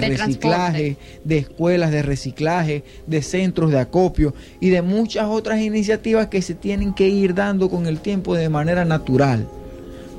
[0.00, 6.40] reciclaje, de escuelas de reciclaje, de centros de acopio y de muchas otras iniciativas que
[6.40, 9.46] se tienen que ir dando con el tiempo de manera natural.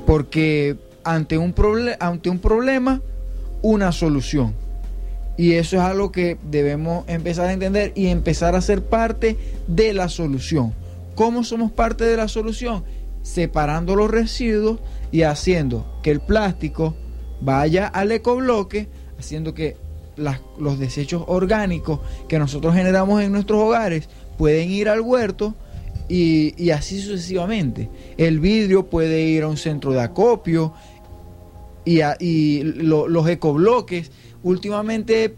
[0.06, 1.54] Porque ante un,
[1.98, 3.02] ante un problema,
[3.62, 4.54] una solución
[5.38, 9.94] y eso es algo que debemos empezar a entender y empezar a ser parte de
[9.94, 10.74] la solución.
[11.14, 12.82] ¿Cómo somos parte de la solución?
[13.22, 14.80] Separando los residuos
[15.12, 16.96] y haciendo que el plástico
[17.40, 19.76] vaya al ecobloque, haciendo que
[20.58, 25.54] los desechos orgánicos que nosotros generamos en nuestros hogares pueden ir al huerto
[26.08, 27.88] y, así sucesivamente.
[28.16, 30.72] El vidrio puede ir a un centro de acopio
[31.84, 34.10] y, y los ecobloques
[34.42, 35.36] últimamente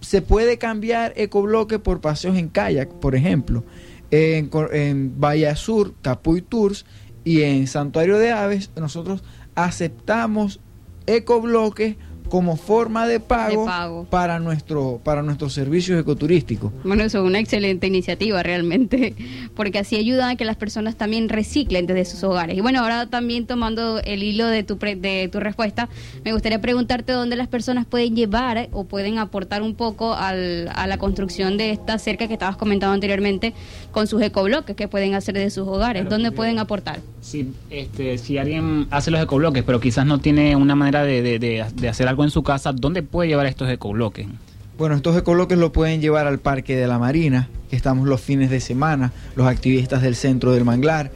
[0.00, 3.64] se puede cambiar ecobloque por paseos en kayak, por ejemplo.
[4.10, 6.86] En, en Bahía Sur, Capuy Tours
[7.24, 9.24] y en Santuario de Aves, nosotros
[9.56, 10.60] aceptamos
[11.06, 11.96] ecobloques
[12.28, 16.72] como forma de pago, para nuestro para nuestros servicios ecoturísticos.
[16.84, 19.14] Bueno, eso es una excelente iniciativa realmente,
[19.54, 22.56] porque así ayuda a que las personas también reciclen desde sus hogares.
[22.56, 25.88] Y bueno, ahora también tomando el hilo de tu de tu respuesta,
[26.24, 30.86] me gustaría preguntarte dónde las personas pueden llevar o pueden aportar un poco al, a
[30.86, 33.52] la construcción de esta cerca que estabas comentando anteriormente
[33.92, 36.08] con sus ecobloques que pueden hacer de sus hogares.
[36.08, 37.00] ¿Dónde pueden aportar?
[37.20, 41.38] Sí, este, si alguien hace los ecobloques, pero quizás no tiene una manera de, de,
[41.38, 44.26] de, de hacer algo en su casa, ¿dónde puede llevar estos ecobloques?
[44.78, 48.50] Bueno, estos ecobloques lo pueden llevar al Parque de la Marina, que estamos los fines
[48.50, 51.10] de semana, los activistas del Centro del Manglar.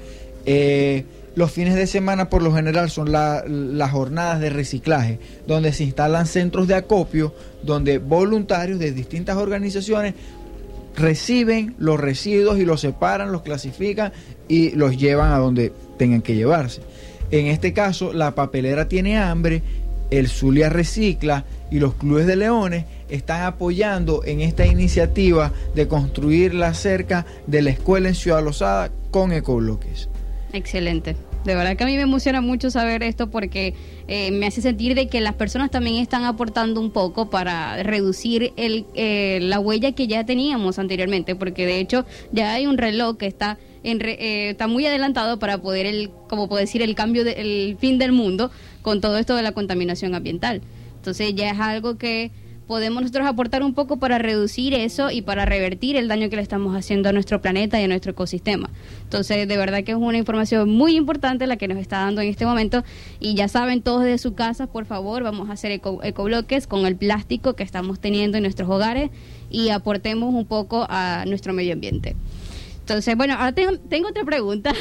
[0.47, 5.85] Eh, los fines de semana por lo general son las jornadas de reciclaje, donde se
[5.85, 10.15] instalan centros de acopio, donde voluntarios de distintas organizaciones
[10.97, 14.13] reciben los residuos y los separan, los clasifican
[14.49, 16.83] y los llevan a donde tengan que llevarse.
[17.31, 19.63] En este caso, la papelera tiene hambre
[20.11, 26.55] el Zulia Recicla y los clubes de leones están apoyando en esta iniciativa de construir
[26.55, 30.09] la cerca de la escuela en Ciudad Lozada con ecobloques.
[30.53, 31.17] Excelente.
[31.45, 33.75] De verdad que a mí me emociona mucho saber esto porque
[34.09, 38.53] eh, me hace sentir de que las personas también están aportando un poco para reducir
[38.57, 43.27] eh, la huella que ya teníamos anteriormente, porque de hecho ya hay un reloj que
[43.27, 47.77] está en eh, está muy adelantado para poder el como puedo decir el cambio del
[47.79, 48.51] fin del mundo
[48.83, 50.63] con todo esto de la contaminación ambiental.
[50.97, 52.31] Entonces ya es algo que
[52.71, 56.43] podemos nosotros aportar un poco para reducir eso y para revertir el daño que le
[56.43, 58.71] estamos haciendo a nuestro planeta y a nuestro ecosistema.
[59.03, 62.29] Entonces, de verdad que es una información muy importante la que nos está dando en
[62.29, 62.85] este momento.
[63.19, 66.87] Y ya saben, todos de su casa, por favor, vamos a hacer eco, ecobloques con
[66.87, 69.11] el plástico que estamos teniendo en nuestros hogares
[69.51, 72.15] y aportemos un poco a nuestro medio ambiente.
[72.91, 74.73] Entonces, bueno, ahora tengo, tengo otra pregunta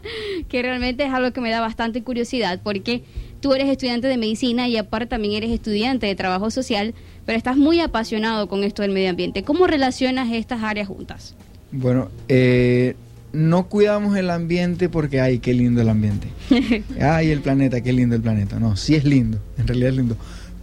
[0.48, 3.02] que realmente es algo que me da bastante curiosidad porque
[3.40, 6.94] tú eres estudiante de medicina y aparte también eres estudiante de trabajo social,
[7.26, 9.42] pero estás muy apasionado con esto del medio ambiente.
[9.42, 11.34] ¿Cómo relacionas estas áreas juntas?
[11.70, 12.96] Bueno, eh,
[13.34, 16.28] no cuidamos el ambiente porque, ay, qué lindo el ambiente.
[17.02, 18.58] ay, el planeta, qué lindo el planeta.
[18.58, 20.16] No, sí es lindo, en realidad es lindo.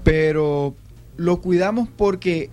[0.03, 0.73] Pero
[1.17, 2.49] lo cuidamos porque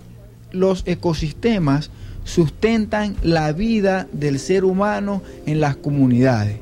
[0.50, 1.90] los ecosistemas
[2.24, 6.56] sustentan la vida del ser humano en las comunidades.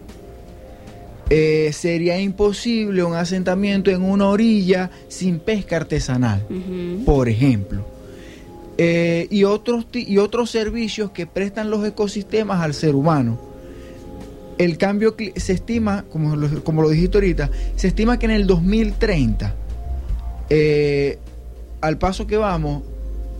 [1.32, 6.44] Eh, sería imposible un asentamiento en una orilla sin pesca artesanal,
[7.06, 7.86] por ejemplo.
[8.76, 13.38] Eh, y, otros, y otros servicios que prestan los ecosistemas al ser humano.
[14.58, 18.46] El cambio se estima, como lo, como lo dijiste ahorita, se estima que en el
[18.46, 19.54] 2030,
[20.48, 21.18] eh,
[21.80, 22.82] al paso que vamos,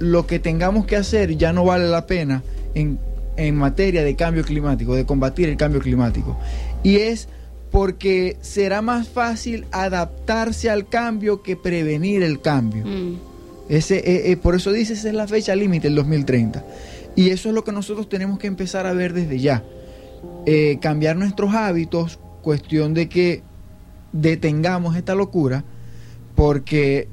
[0.01, 2.43] lo que tengamos que hacer ya no vale la pena
[2.75, 2.99] en,
[3.37, 6.37] en materia de cambio climático, de combatir el cambio climático.
[6.83, 7.29] Y es
[7.71, 12.85] porque será más fácil adaptarse al cambio que prevenir el cambio.
[12.85, 13.17] Mm.
[13.69, 16.65] Ese, eh, eh, por eso dice, esa es la fecha límite, el 2030.
[17.15, 19.63] Y eso es lo que nosotros tenemos que empezar a ver desde ya.
[20.47, 23.43] Eh, cambiar nuestros hábitos, cuestión de que
[24.13, 25.65] detengamos esta locura,
[26.35, 27.09] porque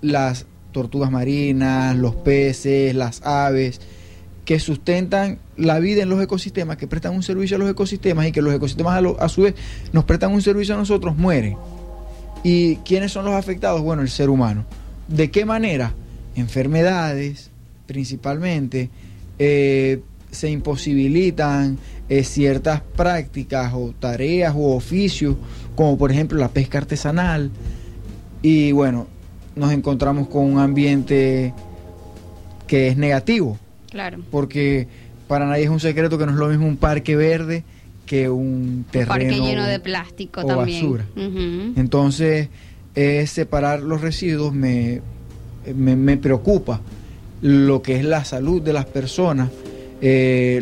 [0.00, 3.80] las tortugas marinas, los peces, las aves,
[4.44, 8.32] que sustentan la vida en los ecosistemas, que prestan un servicio a los ecosistemas y
[8.32, 9.54] que los ecosistemas a, su vez
[9.92, 11.56] nos prestan un servicio a nosotros, mueren.
[12.42, 13.80] ¿Y quiénes son los afectados?
[13.80, 14.66] Bueno, el ser humano.
[15.08, 15.94] ¿De qué manera?
[16.36, 17.50] Enfermedades,
[17.86, 18.90] principalmente,
[19.38, 25.36] eh, se imposibilitan eh, ciertas prácticas o tareas o oficios,
[25.74, 27.50] como por ejemplo la pesca artesanal.
[28.42, 29.06] Y bueno,
[29.56, 31.52] nos encontramos con un ambiente
[32.66, 33.58] que es negativo.
[33.90, 34.18] Claro.
[34.30, 34.88] Porque
[35.28, 37.64] para nadie es un secreto que no es lo mismo un parque verde
[38.06, 39.14] que un terreno.
[39.14, 41.04] Un parque lleno de plástico o basura.
[41.16, 42.48] Entonces,
[43.26, 45.00] separar los residuos me,
[45.74, 46.80] me, preocupa
[47.40, 49.50] lo que es la salud de las personas.
[50.00, 50.60] Eh,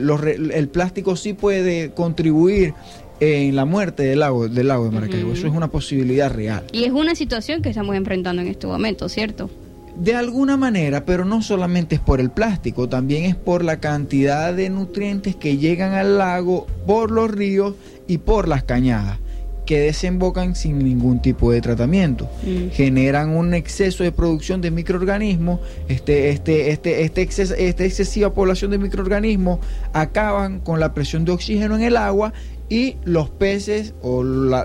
[0.55, 2.75] el plástico sí puede contribuir
[3.23, 5.33] en la muerte del lago, del lago de Maracaibo.
[5.33, 6.65] Eso es una posibilidad real.
[6.73, 9.49] Y es una situación que estamos enfrentando en este momento, ¿cierto?
[9.97, 14.53] De alguna manera, pero no solamente es por el plástico, también es por la cantidad
[14.53, 17.75] de nutrientes que llegan al lago por los ríos
[18.09, 19.19] y por las cañadas
[19.67, 22.29] que desembocan sin ningún tipo de tratamiento.
[22.43, 22.71] Mm.
[22.73, 27.23] Generan un exceso de producción de microorganismos, este, este, este, este
[27.69, 29.61] esta excesiva población de microorganismos
[29.93, 32.33] acaban con la presión de oxígeno en el agua
[32.73, 34.65] y los peces o la,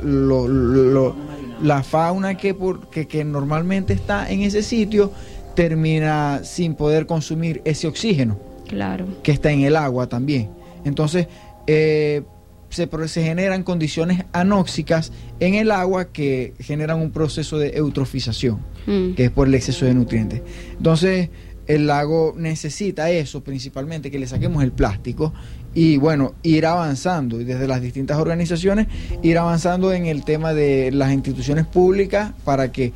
[1.62, 5.12] la fauna que, por, que, normalmente está en ese sitio
[5.58, 9.06] termina sin poder consumir ese oxígeno claro.
[9.24, 10.52] que está en el agua también.
[10.86, 11.28] Entonces,
[11.68, 12.24] eh,
[12.70, 19.16] se, se, generan condiciones anóxicas en el agua que generan un proceso de eutrofización, mm.
[19.16, 20.44] que es por el exceso de nutrientes.
[20.78, 21.30] Entonces,
[21.68, 25.34] el lago necesita eso principalmente, que le saquemos el plástico
[25.78, 28.88] y bueno, ir avanzando y desde las distintas organizaciones,
[29.22, 32.94] ir avanzando en el tema de las instituciones públicas para que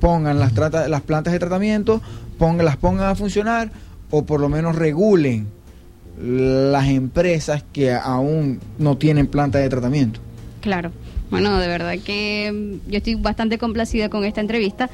[0.00, 2.00] pongan las, trata, las plantas de tratamiento,
[2.38, 3.70] pongan, las pongan a funcionar
[4.10, 5.48] o por lo menos regulen
[6.18, 10.20] las empresas que aún no tienen planta de tratamiento.
[10.62, 10.92] Claro.
[11.30, 14.88] Bueno, de verdad que yo estoy bastante complacida con esta entrevista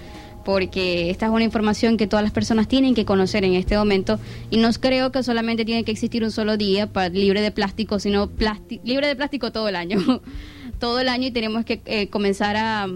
[0.45, 4.19] porque esta es una información que todas las personas tienen que conocer en este momento
[4.51, 7.99] y no creo que solamente tiene que existir un solo día para, libre de plástico,
[7.99, 8.31] sino
[8.85, 9.99] libre de plástico todo el año,
[10.79, 12.87] todo el año y tenemos que eh, comenzar a,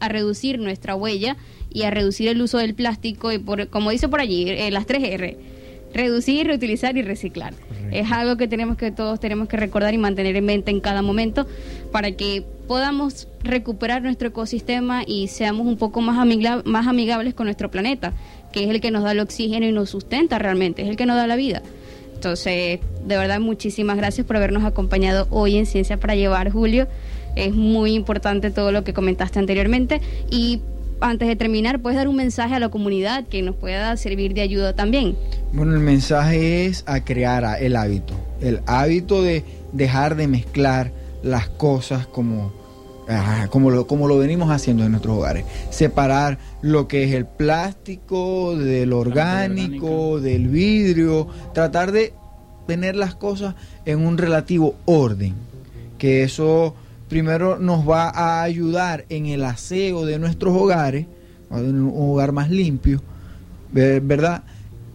[0.00, 1.36] reducir nuestra huella
[1.70, 4.86] y a reducir el uso del plástico y por, como dice por allí, eh, las
[4.86, 5.36] 3 R,
[5.92, 7.54] reducir, reutilizar y reciclar.
[7.90, 11.02] Es algo que tenemos que todos tenemos que recordar y mantener en mente en cada
[11.02, 11.46] momento
[11.90, 16.16] para que podamos recuperar nuestro ecosistema y seamos un poco más,
[16.64, 18.12] más amigables con nuestro planeta,
[18.52, 21.06] que es el que nos da el oxígeno y nos sustenta realmente, es el que
[21.06, 21.62] nos da la vida.
[22.14, 26.88] Entonces, de verdad, muchísimas gracias por habernos acompañado hoy en Ciencia para Llevar, Julio.
[27.36, 30.60] Es muy importante todo lo que comentaste anteriormente y
[31.00, 34.40] antes de terminar, ¿puedes dar un mensaje a la comunidad que nos pueda servir de
[34.40, 35.16] ayuda también?
[35.52, 40.90] Bueno, el mensaje es a crear el hábito, el hábito de dejar de mezclar
[41.22, 42.52] las cosas como,
[43.50, 45.44] como, lo, como lo venimos haciendo en nuestros hogares.
[45.70, 52.12] Separar lo que es el plástico del orgánico, del vidrio, tratar de
[52.66, 53.54] tener las cosas
[53.86, 55.34] en un relativo orden,
[55.96, 56.74] que eso
[57.08, 61.06] primero nos va a ayudar en el aseo de nuestros hogares,
[61.50, 63.02] en un hogar más limpio,
[63.72, 64.42] ¿verdad?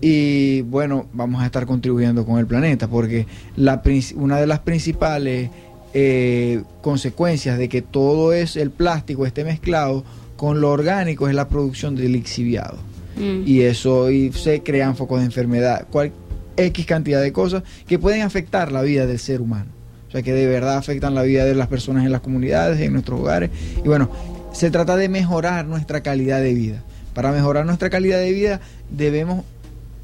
[0.02, 3.82] Y bueno, vamos a estar contribuyendo con el planeta, porque la,
[4.16, 5.50] una de las principales
[5.94, 10.04] eh, consecuencias de que todo es el plástico esté mezclado
[10.36, 12.78] con lo orgánico es la producción del lixiviado.
[13.16, 13.48] Mm.
[13.48, 16.12] Y eso y se crean focos de enfermedad, cual,
[16.58, 19.72] X cantidad de cosas que pueden afectar la vida del ser humano.
[20.08, 22.94] O sea, que de verdad afectan la vida de las personas en las comunidades, en
[22.94, 23.50] nuestros hogares.
[23.78, 24.10] Y bueno,
[24.52, 26.84] se trata de mejorar nuestra calidad de vida.
[27.14, 29.44] Para mejorar nuestra calidad de vida debemos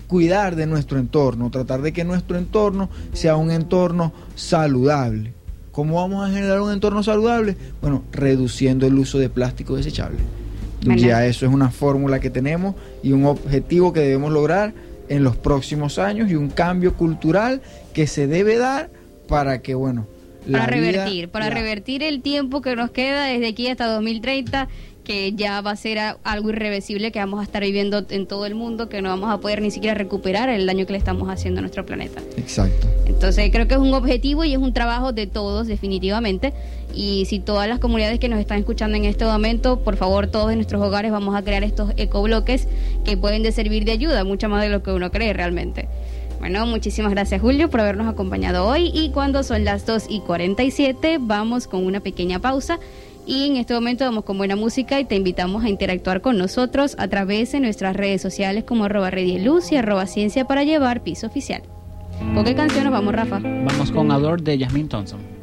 [0.08, 5.34] cuidar de nuestro entorno, tratar de que nuestro entorno sea un entorno saludable.
[5.72, 7.56] ¿Cómo vamos a generar un entorno saludable?
[7.82, 10.20] Bueno, reduciendo el uso de plástico desechable.
[10.82, 14.74] Ya eso es una fórmula que tenemos y un objetivo que debemos lograr
[15.10, 17.62] en los próximos años y un cambio cultural
[17.94, 18.90] que se debe dar
[19.28, 20.08] para que, bueno,
[20.50, 24.68] para revertir, para revertir el tiempo que nos queda desde aquí hasta 2030
[25.10, 28.54] que ya va a ser algo irreversible que vamos a estar viviendo en todo el
[28.54, 31.58] mundo, que no vamos a poder ni siquiera recuperar el daño que le estamos haciendo
[31.58, 32.22] a nuestro planeta.
[32.38, 32.88] Exacto.
[33.08, 36.54] Entonces creo que es un objetivo y es un trabajo de todos definitivamente.
[36.94, 40.52] Y si todas las comunidades que nos están escuchando en este momento, por favor, todos
[40.52, 42.68] en nuestros hogares vamos a crear estos ecobloques
[43.04, 45.88] que pueden de servir de ayuda, mucho más de lo que uno cree realmente.
[46.40, 51.18] Bueno, muchísimas gracias Julio por habernos acompañado hoy y cuando son las 2 y 47
[51.20, 52.80] vamos con una pequeña pausa
[53.30, 56.96] y en este momento vamos con buena música y te invitamos a interactuar con nosotros
[56.98, 61.28] a través de nuestras redes sociales como arroba Luz y arroba Ciencia para Llevar Piso
[61.28, 61.62] Oficial.
[62.34, 63.40] ¿Con qué canción nos vamos, Rafa?
[63.40, 65.39] Vamos con Ador de Jasmine Thompson.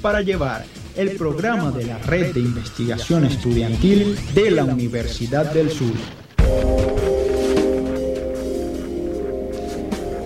[0.00, 0.64] Para Llevar,
[0.96, 5.92] el programa de la Red de Investigación Estudiantil de la Universidad del Sur.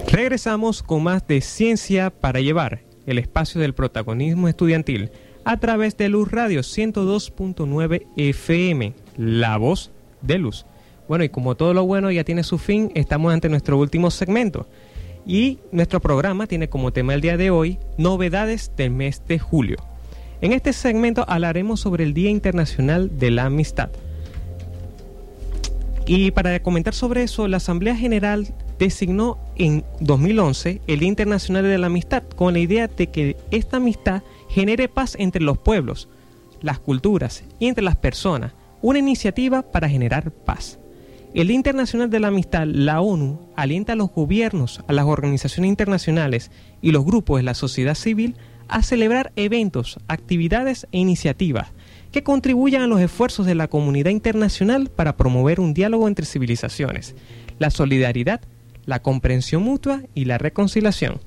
[0.06, 5.10] Regresamos con más de Ciencia para Llevar, el espacio del protagonismo estudiantil,
[5.44, 9.90] a través de Luz Radio 102.9 FM, la voz
[10.22, 10.64] de Luz.
[11.08, 14.68] Bueno, y como todo lo bueno ya tiene su fin, estamos ante nuestro último segmento
[15.30, 19.76] y nuestro programa tiene como tema el día de hoy novedades del mes de julio.
[20.40, 23.90] En este segmento hablaremos sobre el Día Internacional de la Amistad.
[26.04, 31.78] Y para comentar sobre eso, la Asamblea General designó en 2011 el Día Internacional de
[31.78, 36.08] la Amistad con la idea de que esta amistad genere paz entre los pueblos,
[36.60, 38.52] las culturas y entre las personas,
[38.82, 40.80] una iniciativa para generar paz.
[41.32, 45.68] El Día Internacional de la Amistad, la ONU, alienta a los gobiernos, a las organizaciones
[45.68, 46.50] internacionales
[46.82, 48.34] y los grupos de la sociedad civil
[48.66, 51.68] a celebrar eventos, actividades e iniciativas
[52.10, 57.14] que contribuyan a los esfuerzos de la comunidad internacional para promover un diálogo entre civilizaciones,
[57.60, 58.40] la solidaridad,
[58.84, 61.20] la comprensión mutua y la reconciliación.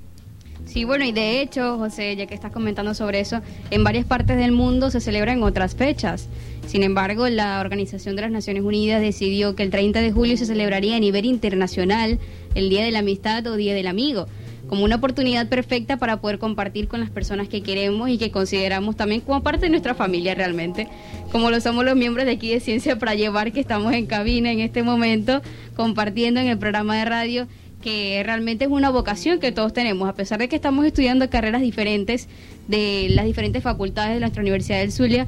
[0.66, 4.38] Sí, bueno, y de hecho, José, ya que estás comentando sobre eso, en varias partes
[4.38, 6.30] del mundo se celebran otras fechas.
[6.68, 10.46] Sin embargo, la Organización de las Naciones Unidas decidió que el 30 de julio se
[10.46, 12.20] celebraría a nivel internacional
[12.56, 14.28] el Día de la Amistad o Día del Amigo,
[14.68, 18.96] como una oportunidad perfecta para poder compartir con las personas que queremos y que consideramos
[18.96, 20.88] también como parte de nuestra familia realmente,
[21.32, 24.52] como lo somos los miembros de aquí de Ciencia para Llevar, que estamos en cabina
[24.52, 25.42] en este momento,
[25.76, 27.48] compartiendo en el programa de radio
[27.84, 31.62] que realmente es una vocación que todos tenemos, a pesar de que estamos estudiando carreras
[31.62, 32.30] diferentes
[32.68, 35.28] de las diferentes facultades de nuestra Universidad del Zulia,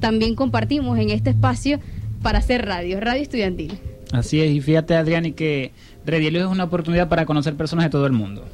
[0.00, 1.80] también compartimos en este espacio
[2.22, 3.78] para hacer radio, radio estudiantil.
[4.12, 5.72] Así es, y fíjate Adrián, y que
[6.06, 8.44] Redielo es una oportunidad para conocer personas de todo el mundo.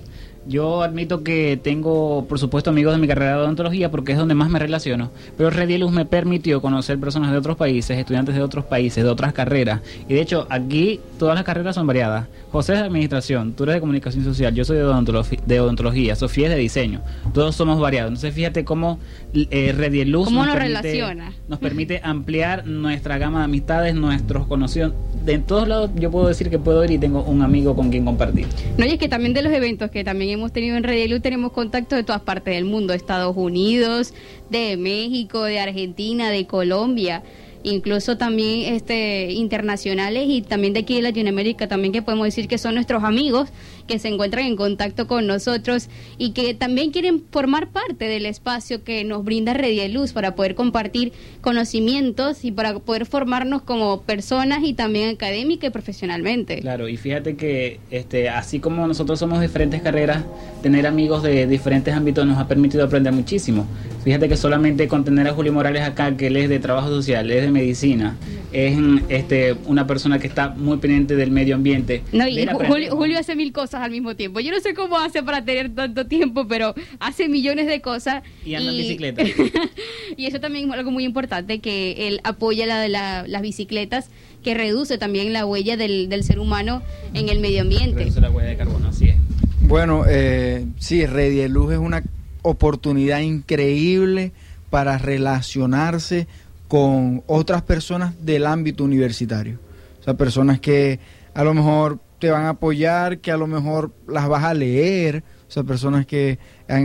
[0.47, 4.35] Yo admito que tengo, por supuesto, amigos de mi carrera de odontología porque es donde
[4.35, 8.65] más me relaciono, pero Redielus me permitió conocer personas de otros países, estudiantes de otros
[8.65, 9.83] países, de otras carreras.
[10.09, 12.27] Y de hecho, aquí todas las carreras son variadas.
[12.51, 16.55] José es de administración, tú eres de comunicación social, yo soy de, odontología, Sofía es
[16.55, 17.03] de diseño.
[17.35, 18.09] Todos somos variados.
[18.09, 18.99] Entonces, fíjate cómo
[19.35, 21.05] eh, Redielus nos, permite,
[21.49, 24.95] nos permite ampliar nuestra gama de amistades, nuestros conocidos.
[25.25, 28.05] De todos lados, yo puedo decir que puedo ir y tengo un amigo con quien
[28.05, 28.47] compartir.
[28.79, 31.53] No, y es que también de los eventos que también hemos tenido en Radio tenemos
[31.53, 34.15] contacto de todas partes del mundo, Estados Unidos,
[34.49, 37.23] de México, de Argentina, de Colombia
[37.63, 42.59] incluso también este internacionales y también de aquí de Latinoamérica también que podemos decir que
[42.59, 43.51] son nuestros amigos
[43.91, 48.85] que se encuentran en contacto con nosotros y que también quieren formar parte del espacio
[48.85, 49.53] que nos brinda
[49.89, 55.71] Luz para poder compartir conocimientos y para poder formarnos como personas y también académica y
[55.71, 56.61] profesionalmente.
[56.61, 60.23] Claro, y fíjate que este así como nosotros somos diferentes carreras,
[60.63, 63.67] tener amigos de diferentes ámbitos nos ha permitido aprender muchísimo.
[64.05, 67.29] Fíjate que solamente con tener a Julio Morales acá, que él es de trabajo social,
[67.31, 68.17] es de medicina,
[68.53, 68.79] es
[69.09, 72.03] este una persona que está muy pendiente del medio ambiente.
[72.13, 72.47] No, y
[72.91, 74.41] Julio, hace mil cosas al mismo tiempo.
[74.41, 78.23] Yo no sé cómo hace para tener tanto tiempo, pero hace millones de cosas.
[78.45, 79.23] Y anda en bicicleta.
[80.17, 84.11] y eso también es algo muy importante, que él apoya la, la, las bicicletas,
[84.43, 86.83] que reduce también la huella del, del ser humano
[87.15, 87.99] en el medio ambiente.
[87.99, 89.17] Reduce la huella de carbono, así es.
[89.61, 91.05] Bueno, eh, sí,
[91.49, 92.03] Luz es una
[92.43, 94.33] oportunidad increíble
[94.71, 96.27] para relacionarse
[96.69, 99.59] con otras personas del ámbito universitario.
[100.01, 100.99] O sea, personas que
[101.35, 105.25] a lo mejor te van a apoyar, que a lo mejor las vas a leer,
[105.49, 106.39] o sea, personas que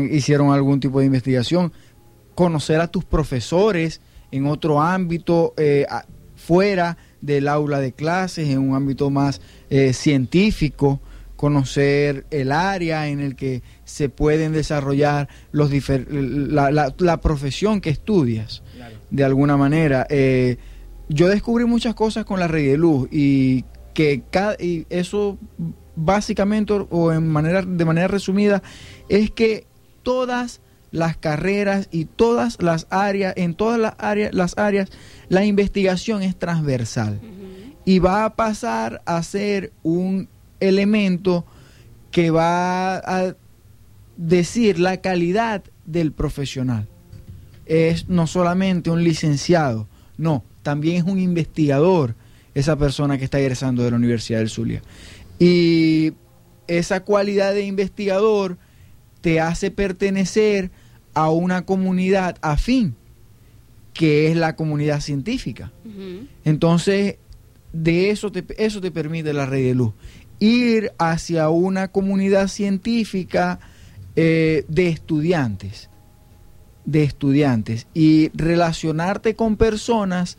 [0.09, 1.71] hicieron algún tipo de investigación,
[2.33, 5.85] conocer a tus profesores en otro ámbito, eh,
[6.35, 10.99] fuera del aula de clases, en un ámbito más eh, científico.
[11.35, 15.69] Conocer el área en el que se pueden desarrollar los
[16.09, 18.63] la, la, profesión que estudias
[19.11, 20.07] de alguna manera.
[20.09, 20.57] Eh,
[21.09, 23.65] yo descubrí muchas cosas con la red de luz y
[23.95, 25.39] que cada, y eso
[25.95, 28.61] básicamente o en manera de manera resumida
[29.09, 29.65] es que
[30.03, 34.89] todas las carreras y todas las áreas en todas las áreas las áreas
[35.29, 37.19] la investigación es transversal.
[37.85, 40.27] Y va a pasar a ser un
[40.59, 41.45] elemento
[42.11, 43.35] que va a
[44.17, 46.87] decir la calidad del profesional.
[47.65, 49.87] Es no solamente un licenciado,
[50.17, 52.15] no, también es un investigador
[52.55, 54.81] esa persona que está egresando de la Universidad del Zulia.
[55.37, 56.13] Y
[56.67, 58.57] esa cualidad de investigador
[59.21, 60.71] te hace pertenecer
[61.13, 62.95] a una comunidad afín,
[63.93, 65.71] que es la comunidad científica.
[66.43, 67.17] Entonces,
[67.71, 69.93] de eso te, eso te permite la red de luz
[70.39, 73.59] ir hacia una comunidad científica
[74.15, 75.89] eh, de estudiantes,
[76.85, 80.37] de estudiantes, y relacionarte con personas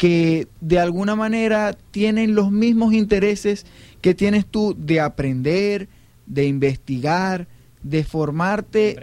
[0.00, 3.66] que de alguna manera tienen los mismos intereses
[4.00, 5.88] que tienes tú de aprender,
[6.24, 7.48] de investigar,
[7.82, 8.96] de formarte,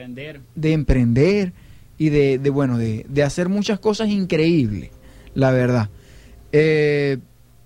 [0.55, 1.53] de emprender
[1.99, 4.89] y de, bueno, de, hacer muchas cosas increíbles,
[5.35, 5.91] la verdad.
[6.51, 7.19] Eh,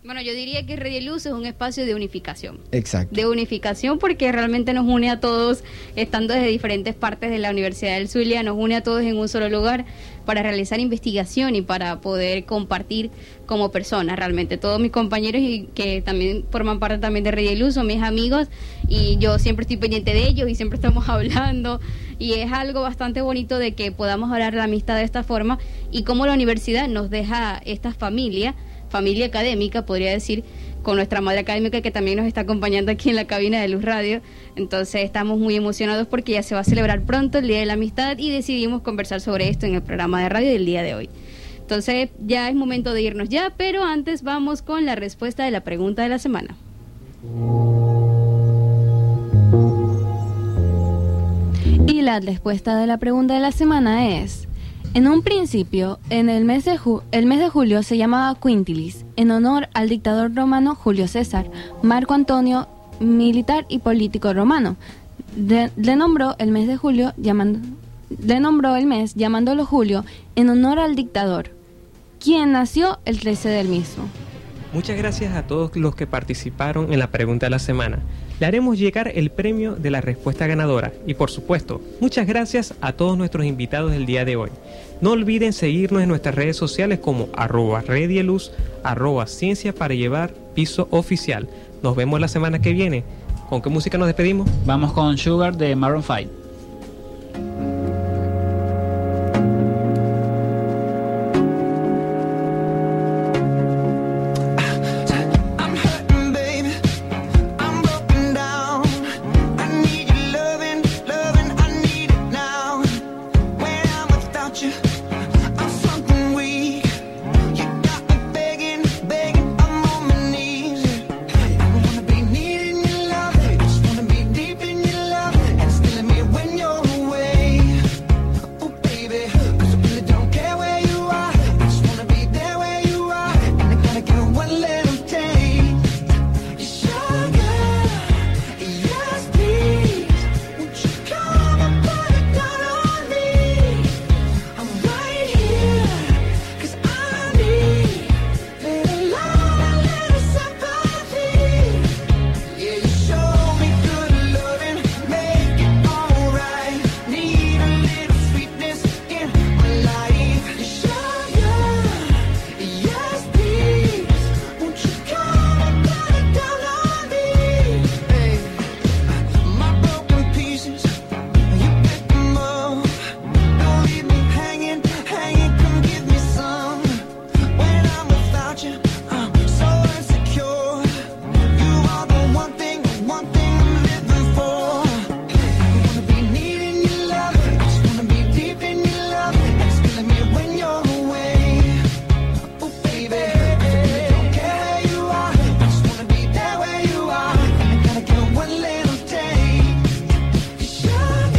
[0.04, 2.58] Bueno, yo diría que Radio Luz es un espacio de unificación.
[2.72, 3.16] Exacto.
[3.16, 5.64] De unificación porque realmente nos une a todos,
[5.96, 9.30] estando desde diferentes partes de la Universidad del Zulia, nos une a todos en un
[9.30, 9.86] solo lugar
[10.26, 13.12] para realizar investigación y para poder compartir
[13.46, 14.58] como personas realmente.
[14.58, 18.48] Todos mis compañeros y que también forman parte también de Radio Luz son mis amigos
[18.88, 21.80] y yo siempre estoy pendiente de ellos y siempre estamos hablando
[22.18, 25.60] y es algo bastante bonito de que podamos hablar la amistad de esta forma
[25.92, 28.56] y cómo la universidad nos deja esta familia
[28.92, 30.44] familia académica, podría decir,
[30.84, 33.84] con nuestra madre académica que también nos está acompañando aquí en la cabina de Luz
[33.84, 34.22] Radio.
[34.56, 37.74] Entonces estamos muy emocionados porque ya se va a celebrar pronto el Día de la
[37.74, 41.10] Amistad y decidimos conversar sobre esto en el programa de radio del día de hoy.
[41.60, 45.64] Entonces ya es momento de irnos ya, pero antes vamos con la respuesta de la
[45.64, 46.56] pregunta de la semana.
[51.88, 54.48] Y la respuesta de la pregunta de la semana es...
[54.94, 56.78] En un principio, en el mes de,
[57.14, 61.50] el mes de julio se llamaba Quintilis, en honor al dictador romano Julio César,
[61.82, 62.68] Marco Antonio,
[63.00, 64.76] militar y político romano.
[65.38, 67.60] el mes de julio llamando,
[68.22, 70.04] le nombró el mes llamándolo Julio
[70.36, 71.52] en honor al dictador,
[72.20, 74.04] quien nació el 13 del mismo.
[74.74, 78.00] Muchas gracias a todos los que participaron en la pregunta de la semana.
[78.42, 82.92] Le haremos llegar el premio de la respuesta ganadora y por supuesto, muchas gracias a
[82.94, 84.50] todos nuestros invitados del día de hoy.
[85.00, 88.52] No olviden seguirnos en nuestras redes sociales como arroba redieluz,
[88.84, 91.50] arroba ciencia para llevar piso oficial.
[91.84, 93.04] Nos vemos la semana que viene.
[93.48, 94.50] ¿Con qué música nos despedimos?
[94.66, 96.41] Vamos con Sugar de Maroon 5.